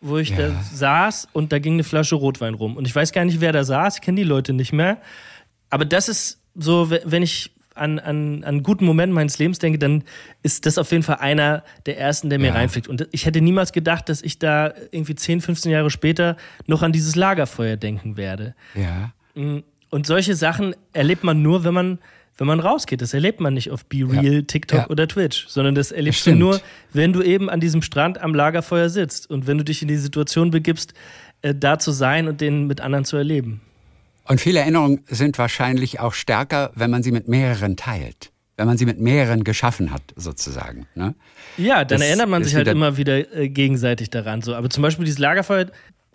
wo 0.00 0.16
ich 0.16 0.30
ja. 0.30 0.48
da 0.48 0.64
saß 0.72 1.28
und 1.32 1.52
da 1.52 1.58
ging 1.58 1.74
eine 1.74 1.84
Flasche 1.84 2.14
Rotwein 2.14 2.54
rum. 2.54 2.76
Und 2.76 2.86
ich 2.86 2.96
weiß 2.96 3.12
gar 3.12 3.26
nicht, 3.26 3.42
wer 3.42 3.52
da 3.52 3.64
saß, 3.64 3.96
ich 3.96 4.00
kenne 4.00 4.16
die 4.16 4.26
Leute 4.26 4.54
nicht 4.54 4.72
mehr. 4.72 4.98
Aber 5.68 5.84
das 5.84 6.08
ist 6.08 6.40
so, 6.54 6.90
wenn 6.90 7.22
ich 7.22 7.52
an, 7.74 7.98
an, 7.98 8.42
an 8.42 8.44
einen 8.44 8.62
guten 8.62 8.86
Moment 8.86 9.12
meines 9.12 9.38
Lebens 9.38 9.58
denke, 9.58 9.78
dann 9.78 10.04
ist 10.42 10.64
das 10.64 10.78
auf 10.78 10.90
jeden 10.90 11.02
Fall 11.02 11.16
einer 11.16 11.64
der 11.84 11.98
ersten, 11.98 12.30
der 12.30 12.38
mir 12.38 12.48
ja. 12.48 12.54
reinfliegt. 12.54 12.88
Und 12.88 13.08
ich 13.12 13.26
hätte 13.26 13.42
niemals 13.42 13.72
gedacht, 13.72 14.08
dass 14.08 14.22
ich 14.22 14.38
da 14.38 14.72
irgendwie 14.90 15.14
10, 15.14 15.42
15 15.42 15.70
Jahre 15.70 15.90
später 15.90 16.38
noch 16.66 16.82
an 16.82 16.92
dieses 16.92 17.14
Lagerfeuer 17.14 17.76
denken 17.76 18.16
werde. 18.16 18.54
Ja. 18.74 19.12
Mhm. 19.34 19.64
Und 19.90 20.06
solche 20.06 20.34
Sachen 20.36 20.74
erlebt 20.92 21.24
man 21.24 21.42
nur, 21.42 21.64
wenn 21.64 21.74
man, 21.74 21.98
wenn 22.38 22.46
man 22.46 22.60
rausgeht. 22.60 23.02
Das 23.02 23.12
erlebt 23.12 23.40
man 23.40 23.54
nicht 23.54 23.70
auf 23.70 23.84
Be 23.84 24.08
Real, 24.08 24.34
ja. 24.34 24.42
TikTok 24.42 24.78
ja. 24.78 24.88
oder 24.88 25.06
Twitch, 25.08 25.46
sondern 25.48 25.74
das 25.74 25.90
erlebst 25.90 26.26
das 26.26 26.32
du 26.32 26.38
nur, 26.38 26.60
wenn 26.92 27.12
du 27.12 27.22
eben 27.22 27.50
an 27.50 27.60
diesem 27.60 27.82
Strand 27.82 28.20
am 28.20 28.34
Lagerfeuer 28.34 28.88
sitzt 28.88 29.28
und 29.28 29.46
wenn 29.46 29.58
du 29.58 29.64
dich 29.64 29.82
in 29.82 29.88
die 29.88 29.96
Situation 29.96 30.50
begibst, 30.50 30.94
äh, 31.42 31.54
da 31.54 31.78
zu 31.78 31.90
sein 31.90 32.28
und 32.28 32.40
den 32.40 32.66
mit 32.66 32.80
anderen 32.80 33.04
zu 33.04 33.16
erleben. 33.16 33.60
Und 34.24 34.40
viele 34.40 34.60
Erinnerungen 34.60 35.02
sind 35.08 35.38
wahrscheinlich 35.38 35.98
auch 35.98 36.14
stärker, 36.14 36.70
wenn 36.76 36.90
man 36.90 37.02
sie 37.02 37.10
mit 37.10 37.26
mehreren 37.26 37.76
teilt. 37.76 38.30
Wenn 38.56 38.66
man 38.66 38.76
sie 38.76 38.84
mit 38.84 39.00
mehreren 39.00 39.42
geschaffen 39.42 39.90
hat, 39.90 40.02
sozusagen. 40.16 40.86
Ne? 40.94 41.14
Ja, 41.56 41.84
dann 41.84 41.98
das 41.98 42.06
erinnert 42.06 42.28
man 42.28 42.44
sich 42.44 42.54
halt 42.54 42.68
immer 42.68 42.98
wieder 42.98 43.34
äh, 43.34 43.48
gegenseitig 43.48 44.10
daran. 44.10 44.42
So. 44.42 44.54
Aber 44.54 44.68
zum 44.68 44.82
Beispiel 44.82 45.06
dieses 45.06 45.18
Lagerfeuer, 45.18 45.66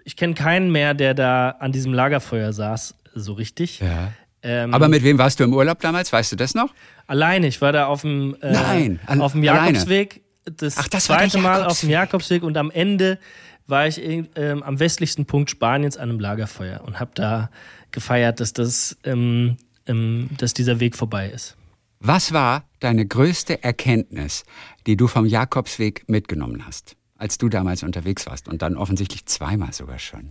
ich 0.04 0.16
kenne 0.16 0.36
keinen 0.36 0.72
mehr, 0.72 0.94
der 0.94 1.16
da 1.16 1.50
an 1.60 1.72
diesem 1.72 1.92
Lagerfeuer 1.92 2.54
saß 2.54 2.94
so 3.16 3.34
richtig. 3.34 3.80
Ja. 3.80 4.12
Ähm, 4.44 4.74
Aber 4.74 4.88
mit 4.88 5.04
wem 5.04 5.18
warst 5.18 5.40
du 5.40 5.44
im 5.44 5.54
Urlaub 5.54 5.80
damals? 5.80 6.14
Weißt 6.14 6.32
du 6.32 6.36
das 6.36 6.54
noch? 6.54 6.74
Alleine. 7.08 7.48
Ich 7.48 7.62
war 7.62 7.72
da 7.72 7.88
auf 7.88 8.02
dem, 8.02 8.36
äh, 8.42 8.52
Nein, 8.52 9.00
auf 9.08 9.32
dem 9.32 9.44
Jakobsweg. 9.44 10.22
Das, 10.46 10.78
Ach, 10.78 10.88
das 10.88 11.06
zweite 11.06 11.40
Mal 11.40 11.66
auf 11.66 11.80
dem 11.80 11.90
Jakobsweg 11.90 12.44
und 12.44 12.56
am 12.56 12.70
Ende 12.70 13.18
war 13.66 13.88
ich 13.88 13.98
äh, 13.98 14.28
am 14.62 14.80
westlichsten 14.80 15.26
Punkt 15.26 15.50
Spaniens 15.50 15.98
an 15.98 16.10
einem 16.10 16.20
Lagerfeuer 16.20 16.82
und 16.86 17.00
habe 17.00 17.12
da 17.16 17.50
gefeiert, 17.92 18.40
dass, 18.40 18.54
das, 18.54 18.96
ähm, 19.04 19.58
ähm, 19.88 20.30
dass 20.38 20.54
dieser 20.54 20.80
Weg 20.80 20.96
vorbei 20.96 21.30
ist. 21.30 21.58
Was 22.00 22.34
war 22.34 22.66
deine 22.80 23.08
größte 23.08 23.64
Erkenntnis, 23.64 24.44
die 24.86 24.96
du 24.96 25.08
vom 25.08 25.26
Jakobsweg 25.26 26.08
mitgenommen 26.08 26.68
hast, 26.68 26.96
als 27.18 27.40
du 27.40 27.50
damals 27.50 27.82
unterwegs 27.82 28.28
warst 28.28 28.48
und 28.48 28.62
dann 28.62 28.78
offensichtlich 28.78 29.26
zweimal 29.26 29.74
sogar 29.74 29.98
schon? 29.98 30.30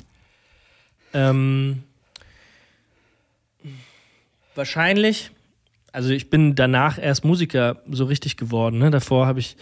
Ähm, 1.13 1.83
wahrscheinlich, 4.55 5.31
also 5.93 6.11
ich 6.11 6.31
bin 6.31 6.55
danach 6.55 6.99
erst 6.99 7.25
Musiker 7.25 7.83
so 7.91 8.05
richtig 8.05 8.37
geworden. 8.37 8.79
Ne? 8.79 8.91
Davor 8.91 9.27
habe 9.27 9.41
ich, 9.41 9.57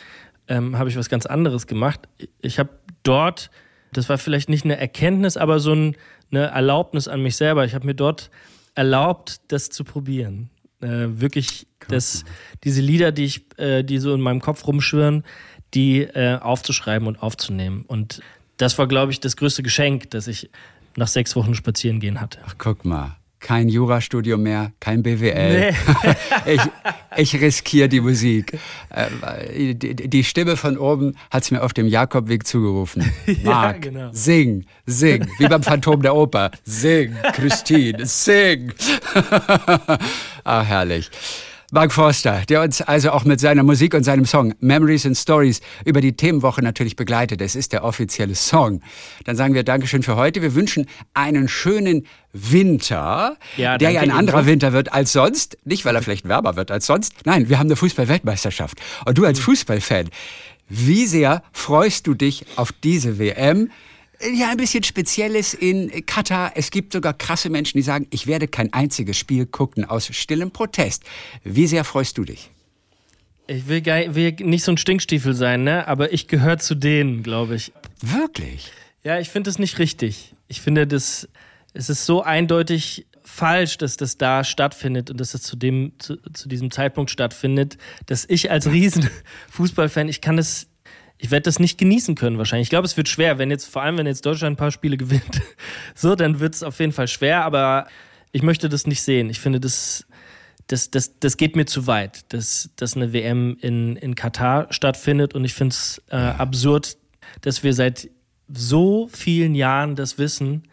ähm, 0.49 0.79
hab 0.79 0.89
ich 0.89 0.97
was 0.97 1.09
ganz 1.09 1.27
anderes 1.27 1.67
gemacht. 1.67 2.01
Ich 2.41 2.59
habe 2.59 2.71
dort, 3.03 3.51
das 3.93 4.09
war 4.09 4.19
vielleicht 4.19 4.49
nicht 4.49 4.65
eine 4.65 4.79
Erkenntnis, 4.79 5.37
aber 5.37 5.61
so 5.61 5.75
ein, 5.75 5.97
eine 6.31 6.47
Erlaubnis 6.47 7.09
an 7.09 7.23
mich 7.23 7.37
selber. 7.37 7.65
Ich 7.65 7.75
habe 7.75 7.87
mir 7.87 7.95
dort 7.95 8.31
erlaubt, 8.75 9.41
das 9.49 9.69
zu 9.69 9.85
probieren. 9.85 10.51
Äh, 10.81 11.21
wirklich, 11.21 11.67
das, 11.89 12.25
diese 12.65 12.81
Lieder, 12.81 13.13
die 13.13 13.25
ich, 13.25 13.59
äh, 13.59 13.83
die 13.83 13.99
so 13.99 14.15
in 14.15 14.21
meinem 14.21 14.41
Kopf 14.41 14.67
rumschwirren, 14.67 15.25
die 15.75 16.03
äh, 16.03 16.39
aufzuschreiben 16.39 17.07
und 17.07 17.23
aufzunehmen. 17.23 17.85
Und 17.87 18.21
das 18.57 18.79
war, 18.79 18.87
glaube 18.87 19.13
ich, 19.13 19.21
das 19.21 19.37
größte 19.37 19.63
Geschenk, 19.63 20.11
das 20.11 20.27
ich 20.27 20.51
nach 20.97 21.09
sechs 21.09 21.37
Wochen 21.37 21.55
spazieren 21.55 22.01
gehen 22.01 22.21
hatte. 22.21 22.39
Ach, 22.47 22.55
guck 22.59 22.85
mal 22.85 23.17
kein 23.43 23.69
Jurastudium 23.69 24.43
mehr, 24.43 24.73
kein 24.81 25.03
BWL. 25.03 25.73
Nee. 25.73 26.15
ich, 26.55 26.61
ich 27.17 27.41
riskiere 27.41 27.89
die 27.89 28.01
Musik. 28.01 28.59
Äh, 28.89 29.75
die, 29.75 29.95
die, 29.95 30.25
Stimme 30.25 30.57
von 30.57 30.79
oben 30.79 31.17
hat 31.31 31.43
es 31.43 31.51
mir 31.51 31.63
auf 31.63 31.75
dem 31.75 31.87
Jakobweg 31.87 32.47
zugerufen. 32.47 33.13
Marc, 33.45 33.85
ja, 33.85 33.91
genau. 33.91 34.11
sing, 34.13 34.65
sing, 34.87 35.27
wie 35.39 35.49
beim 35.49 35.63
Phantom 35.63 36.01
der 36.01 36.15
Oper. 36.15 36.53
Sing, 36.65 37.15
Christine, 37.35 38.07
sing. 38.07 38.73
ah, 40.45 40.63
herrlich. 40.63 41.11
Mark 41.75 41.91
Forster, 41.91 42.43
der 42.51 42.61
uns 42.61 42.83
also 42.83 43.13
auch 43.13 43.25
mit 43.25 43.41
seiner 43.41 43.63
Musik 43.63 43.95
und 43.95 44.05
seinem 44.05 44.27
Song 44.27 44.53
Memories 44.61 45.07
and 45.07 45.17
Stories 45.17 45.63
über 45.87 46.03
die 46.03 46.13
Themenwoche 46.13 46.61
natürlich 46.61 46.97
begleitet. 46.97 47.41
Es 47.41 47.57
ist 47.57 47.73
der 47.73 47.83
offizielle 47.83 48.35
Song. 48.35 48.83
Dann 49.25 49.37
sagen 49.37 49.55
wir 49.55 49.63
Dankeschön 49.63 50.03
für 50.03 50.17
heute. 50.17 50.43
Wir 50.43 50.55
wünschen 50.55 50.87
einen 51.15 51.49
schönen 51.49 52.07
Winter, 52.35 53.39
ja, 53.57 53.79
der 53.79 53.91
ja 53.91 54.03
ein 54.03 54.11
anderer. 54.11 54.45
Winter 54.45 54.75
wird 54.75 54.93
als 54.93 55.13
sonst. 55.13 55.57
Nicht, 55.65 55.87
weil 55.87 55.97
er 55.97 56.03
vielleicht 56.03 56.29
wärmer 56.29 56.57
wird 56.57 56.71
als 56.71 56.85
sonst. 56.85 57.15
Nein, 57.25 57.49
wir 57.49 57.59
haben 57.59 57.69
eine 57.69 57.77
Fußball-Weltmeisterschaft. 57.77 58.77
Und 59.07 59.17
du 59.17 59.25
als 59.25 59.39
hm. 59.39 59.45
Fußballfan, 59.45 60.11
wie 60.69 61.07
sehr 61.07 61.43
freust 61.53 62.07
du 62.07 62.13
dich 62.13 62.45
auf 62.57 62.73
diese 62.73 63.19
WM? 63.19 63.71
Ja 64.35 64.51
ein 64.51 64.57
bisschen 64.57 64.83
Spezielles 64.85 65.55
in 65.55 66.05
Katar. 66.07 66.53
Es 66.55 66.71
gibt 66.71 66.93
sogar 66.93 67.15
krasse 67.15 67.51
Menschen, 67.51 67.79
die 67.79 67.83
sagen, 67.83 68.07
ich 68.11 68.27
werde 68.27 68.49
kein 68.49 68.73
einziges 68.73 69.17
Spiel 69.19 69.47
gucken 69.47 69.85
aus 69.85 70.07
stillem 70.07 70.51
Protest. 70.51 71.05
Wie 71.45 71.67
sehr 71.67 71.85
freust 71.85 72.19
du 72.19 72.25
dich? 72.25 72.51
Ich 73.47 73.67
will, 73.67 73.81
gar, 73.81 74.15
will 74.15 74.33
nicht 74.41 74.65
so 74.65 74.73
ein 74.73 74.79
Stinkstiefel 74.79 75.35
sein, 75.35 75.65
ne? 75.65 75.87
aber 75.89 76.13
ich 76.13 76.29
gehöre 76.29 76.59
zu 76.59 76.75
denen, 76.75 77.23
glaube 77.23 77.57
ich. 77.57 77.73
Wirklich? 78.01 78.71
Ja, 79.03 79.19
ich 79.19 79.31
finde 79.31 79.49
das 79.49 79.59
nicht 79.59 79.79
richtig. 79.79 80.35
Ich 80.49 80.61
finde, 80.61 80.87
das, 80.87 81.29
es 81.75 81.91
ist 81.91 82.07
so 82.07 82.23
eindeutig 82.23 83.07
falsch, 83.23 83.79
dass 83.79 83.97
das 83.97 84.17
da 84.17 84.45
stattfindet 84.45 85.11
und 85.11 85.19
dass 85.19 85.35
es 85.35 85.43
zu, 85.43 85.57
dem, 85.57 85.93
zu, 85.99 86.17
zu 86.33 86.49
diesem 86.49 86.71
Zeitpunkt 86.71 87.11
stattfindet, 87.11 87.79
dass 88.07 88.25
ich 88.29 88.51
als 88.51 88.71
Riesenfußballfan, 88.71 90.09
ich 90.09 90.21
kann 90.21 90.37
das 90.37 90.69
ich 91.23 91.31
werde 91.31 91.45
das 91.45 91.61
nicht 91.61 91.79
genießen 91.79 92.17
können 92.17 92.37
wahrscheinlich. 92.37 92.67
Ich 92.67 92.71
glaube, 92.71 92.85
es 92.85 92.97
wird 92.97 93.09
schwer, 93.09 93.39
wenn 93.39 93.49
jetzt, 93.49 93.67
vor 93.67 93.83
allem 93.83 93.97
wenn 93.97 94.09
jetzt 94.09 94.27
Deutschland 94.27 94.55
ein 94.55 94.57
paar 94.57 94.73
Spiele 94.73 94.97
gewinnt, 94.99 95.41
so, 95.95 96.17
dann 96.17 96.41
wird 96.41 96.55
es 96.55 96.65
auf 96.65 96.81
jeden 96.81 96.93
Fall 96.93 97.07
schwer, 97.07 97.45
aber 97.45 97.87
ich 98.33 98.43
möchte 98.43 98.69
das 98.69 98.89
nicht 98.89 99.03
sehen. 99.03 99.31
Ich 99.31 99.39
finde, 99.39 99.61
das, 99.61 100.05
das, 100.67 100.91
das, 100.91 101.21
das 101.21 101.37
geht 101.37 101.55
mir 101.55 101.65
zu 101.65 101.87
weit, 101.87 102.33
dass, 102.33 102.71
dass 102.75 102.97
eine 102.97 103.13
WM 103.13 103.57
in, 103.61 103.95
in 103.97 104.17
Katar 104.17 104.67
stattfindet 104.73 105.33
und 105.35 105.45
ich 105.45 105.55
finde 105.55 105.75
es 105.75 106.03
äh, 106.11 106.17
absurd, 106.17 106.97
dass 107.43 107.63
wir 107.63 107.73
seit 107.73 108.11
so 108.53 109.09
vielen 109.09 109.55
Jahren 109.55 109.95
das 109.95 110.19
wissen 110.19 110.65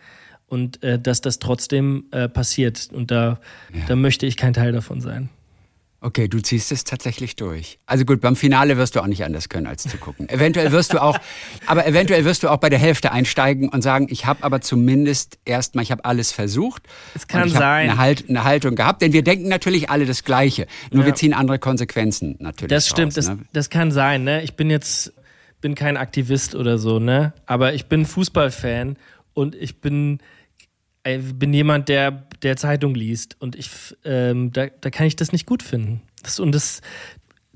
und 0.47 0.81
äh, 0.81 0.97
dass 0.97 1.21
das 1.21 1.38
trotzdem 1.38 2.05
äh, 2.09 2.27
passiert. 2.27 2.89
Und 2.91 3.12
da, 3.12 3.39
ja. 3.71 3.85
da 3.88 3.95
möchte 3.95 4.25
ich 4.25 4.35
kein 4.35 4.53
Teil 4.53 4.71
davon 4.71 4.99
sein. 4.99 5.29
Okay, 6.01 6.29
du 6.29 6.39
ziehst 6.39 6.71
es 6.71 6.85
tatsächlich 6.85 7.35
durch. 7.35 7.77
Also 7.85 8.05
gut, 8.05 8.21
beim 8.21 8.38
Finale 8.38 8.77
wirst 8.77 8.95
du 8.95 9.01
auch 9.01 9.07
nicht 9.07 9.25
anders 9.25 9.49
können, 9.49 9.67
als 9.67 9.83
zu 9.83 9.97
gucken. 9.97 10.29
Eventuell 10.29 10.71
wirst 10.71 10.93
du 10.93 11.01
auch, 11.01 11.17
aber 11.65 11.85
eventuell 11.85 12.23
wirst 12.23 12.43
du 12.43 12.49
auch 12.49 12.57
bei 12.57 12.69
der 12.69 12.79
Hälfte 12.79 13.12
einsteigen 13.12 13.67
und 13.67 13.81
sagen, 13.81 14.07
ich 14.09 14.25
habe 14.25 14.43
aber 14.43 14.62
zumindest 14.62 15.39
erstmal, 15.43 15.83
ich 15.83 15.91
habe 15.91 16.05
alles 16.05 16.31
versucht. 16.31 16.83
Es 17.15 17.27
kann 17.27 17.49
sein. 17.49 17.89
Eine, 17.89 17.99
halt, 17.99 18.29
eine, 18.29 18.45
Haltung 18.45 18.75
gehabt, 18.75 19.01
denn 19.01 19.12
wir 19.12 19.23
denken 19.23 19.49
natürlich 19.49 19.89
alle 19.89 20.05
das 20.05 20.23
Gleiche. 20.23 20.67
Nur 20.91 21.01
ja. 21.01 21.07
wir 21.07 21.15
ziehen 21.15 21.33
andere 21.33 21.59
Konsequenzen 21.59 22.38
natürlich. 22.39 22.69
Das 22.69 22.88
stimmt, 22.88 23.17
raus, 23.17 23.25
das, 23.25 23.29
ne? 23.29 23.39
das 23.51 23.69
kann 23.69 23.91
sein. 23.91 24.23
Ne? 24.23 24.41
Ich 24.43 24.55
bin 24.55 24.69
jetzt 24.69 25.12
bin 25.62 25.75
kein 25.75 25.97
Aktivist 25.97 26.55
oder 26.55 26.77
so, 26.77 26.99
ne? 26.99 27.33
Aber 27.45 27.73
ich 27.73 27.88
bin 27.88 28.05
Fußballfan 28.05 28.95
und 29.33 29.55
ich 29.55 29.81
bin 29.81 30.19
bin 31.03 31.53
jemand, 31.53 31.89
der, 31.89 32.12
der 32.41 32.57
Zeitung 32.57 32.93
liest 32.95 33.38
und 33.39 33.55
ich, 33.55 33.69
ähm, 34.03 34.51
da, 34.51 34.67
da 34.67 34.89
kann 34.89 35.07
ich 35.07 35.15
das 35.15 35.31
nicht 35.31 35.45
gut 35.45 35.63
finden. 35.63 36.01
Das, 36.23 36.39
und 36.39 36.53
das 36.53 36.81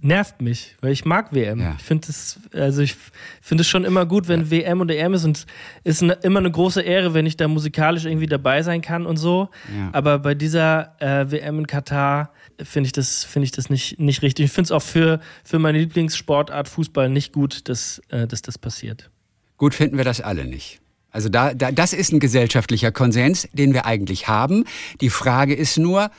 nervt 0.03 0.41
mich, 0.41 0.75
weil 0.81 0.91
ich 0.91 1.05
mag 1.05 1.33
WM. 1.33 1.59
Ja. 1.59 1.75
Ich 1.77 1.83
finde 1.83 2.09
es, 2.09 2.39
also 2.53 2.81
ich 2.81 2.95
finde 3.41 3.61
es 3.61 3.67
schon 3.67 3.85
immer 3.85 4.05
gut, 4.05 4.27
wenn 4.27 4.41
ja. 4.41 4.51
WM 4.51 4.81
und 4.81 4.91
EM 4.91 5.13
ist 5.13 5.23
und 5.23 5.45
ist 5.83 6.03
eine, 6.03 6.13
immer 6.13 6.39
eine 6.39 6.51
große 6.51 6.81
Ehre, 6.81 7.13
wenn 7.13 7.25
ich 7.25 7.37
da 7.37 7.47
musikalisch 7.47 8.05
irgendwie 8.05 8.25
dabei 8.25 8.61
sein 8.63 8.81
kann 8.81 9.05
und 9.05 9.17
so. 9.17 9.49
Ja. 9.75 9.89
Aber 9.93 10.19
bei 10.19 10.35
dieser 10.35 11.01
äh, 11.01 11.31
WM 11.31 11.59
in 11.59 11.67
Katar 11.67 12.31
finde 12.61 12.87
ich 12.87 12.93
das, 12.93 13.23
finde 13.23 13.45
ich 13.45 13.51
das 13.51 13.69
nicht, 13.69 13.99
nicht 13.99 14.21
richtig. 14.21 14.45
Ich 14.45 14.51
finde 14.51 14.67
es 14.67 14.71
auch 14.71 14.81
für, 14.81 15.19
für 15.43 15.57
meine 15.57 15.79
Lieblingssportart 15.79 16.67
Fußball 16.67 17.09
nicht 17.09 17.31
gut, 17.31 17.69
dass, 17.69 18.01
äh, 18.09 18.27
dass 18.27 18.41
das 18.41 18.57
passiert. 18.57 19.09
Gut 19.57 19.73
finden 19.73 19.97
wir 19.97 20.03
das 20.03 20.19
alle 20.19 20.45
nicht. 20.45 20.81
Also 21.13 21.29
da, 21.29 21.53
da, 21.53 21.71
das 21.71 21.93
ist 21.93 22.11
ein 22.11 22.19
gesellschaftlicher 22.19 22.91
Konsens, 22.91 23.47
den 23.53 23.73
wir 23.73 23.85
eigentlich 23.85 24.27
haben. 24.27 24.65
Die 24.99 25.09
Frage 25.09 25.53
ist 25.53 25.77
nur, 25.77 26.11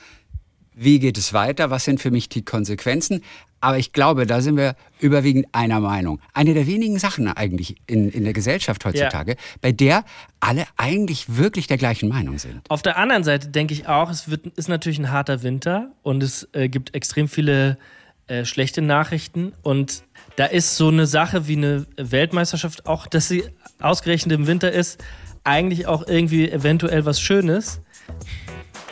wie 0.74 0.98
geht 0.98 1.18
es 1.18 1.32
weiter? 1.32 1.70
Was 1.70 1.84
sind 1.84 2.00
für 2.00 2.10
mich 2.10 2.28
die 2.28 2.44
Konsequenzen? 2.44 3.22
Aber 3.60 3.78
ich 3.78 3.92
glaube, 3.92 4.26
da 4.26 4.40
sind 4.40 4.56
wir 4.56 4.76
überwiegend 5.00 5.46
einer 5.52 5.80
Meinung. 5.80 6.20
Eine 6.34 6.52
der 6.52 6.66
wenigen 6.66 6.98
Sachen 6.98 7.28
eigentlich 7.28 7.76
in, 7.86 8.10
in 8.10 8.24
der 8.24 8.34
Gesellschaft 8.34 8.84
heutzutage, 8.84 9.32
ja. 9.32 9.38
bei 9.62 9.72
der 9.72 10.04
alle 10.40 10.64
eigentlich 10.76 11.36
wirklich 11.36 11.66
der 11.66 11.78
gleichen 11.78 12.10
Meinung 12.10 12.38
sind. 12.38 12.60
Auf 12.68 12.82
der 12.82 12.98
anderen 12.98 13.24
Seite 13.24 13.48
denke 13.48 13.72
ich 13.72 13.88
auch, 13.88 14.10
es 14.10 14.28
wird, 14.28 14.46
ist 14.58 14.68
natürlich 14.68 14.98
ein 14.98 15.10
harter 15.10 15.42
Winter 15.42 15.90
und 16.02 16.22
es 16.22 16.46
äh, 16.52 16.68
gibt 16.68 16.94
extrem 16.94 17.26
viele 17.26 17.78
äh, 18.26 18.44
schlechte 18.44 18.82
Nachrichten. 18.82 19.52
Und 19.62 20.02
da 20.36 20.46
ist 20.46 20.76
so 20.76 20.88
eine 20.88 21.06
Sache 21.06 21.46
wie 21.46 21.56
eine 21.56 21.86
Weltmeisterschaft, 21.96 22.86
auch 22.86 23.06
dass 23.06 23.28
sie 23.28 23.44
ausgerechnet 23.80 24.38
im 24.38 24.46
Winter 24.46 24.72
ist, 24.72 25.02
eigentlich 25.44 25.86
auch 25.86 26.06
irgendwie 26.06 26.50
eventuell 26.50 27.04
was 27.04 27.20
Schönes. 27.20 27.80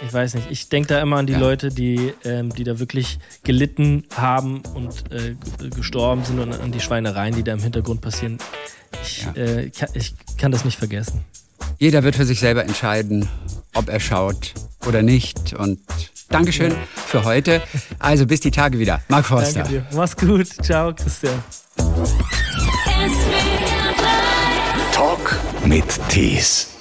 Ich 0.06 0.12
weiß 0.12 0.34
nicht, 0.34 0.50
ich 0.50 0.68
denke 0.68 0.88
da 0.88 1.00
immer 1.00 1.16
an 1.16 1.26
die 1.26 1.34
ja. 1.34 1.38
Leute, 1.38 1.68
die, 1.68 2.12
ähm, 2.24 2.52
die 2.52 2.64
da 2.64 2.78
wirklich 2.78 3.18
gelitten 3.44 4.04
haben 4.16 4.62
und 4.74 5.10
äh, 5.12 5.36
gestorben 5.70 6.24
sind 6.24 6.40
und 6.40 6.52
an 6.52 6.72
die 6.72 6.80
Schweinereien, 6.80 7.34
die 7.34 7.44
da 7.44 7.52
im 7.52 7.60
Hintergrund 7.60 8.00
passieren. 8.00 8.38
Ich, 9.02 9.24
ja. 9.24 9.32
äh, 9.34 9.70
kann, 9.70 9.88
ich 9.94 10.14
kann 10.36 10.50
das 10.52 10.64
nicht 10.64 10.78
vergessen. 10.78 11.24
Jeder 11.78 12.02
wird 12.02 12.16
für 12.16 12.26
sich 12.26 12.40
selber 12.40 12.64
entscheiden, 12.64 13.28
ob 13.74 13.88
er 13.88 14.00
schaut 14.00 14.54
oder 14.86 15.02
nicht. 15.02 15.54
Und 15.54 15.80
Dankeschön 16.32 16.74
für 16.94 17.24
heute. 17.24 17.62
Also 17.98 18.26
bis 18.26 18.40
die 18.40 18.50
Tage 18.50 18.78
wieder. 18.78 19.00
Marc 19.08 19.26
Forster. 19.26 19.60
Danke 19.62 19.80
dir. 19.80 19.86
Mach's 19.94 20.16
gut. 20.16 20.48
Ciao, 20.62 20.92
Christian. 20.94 21.42
Talk 24.92 25.38
mit 25.64 25.84
Tees. 26.08 26.71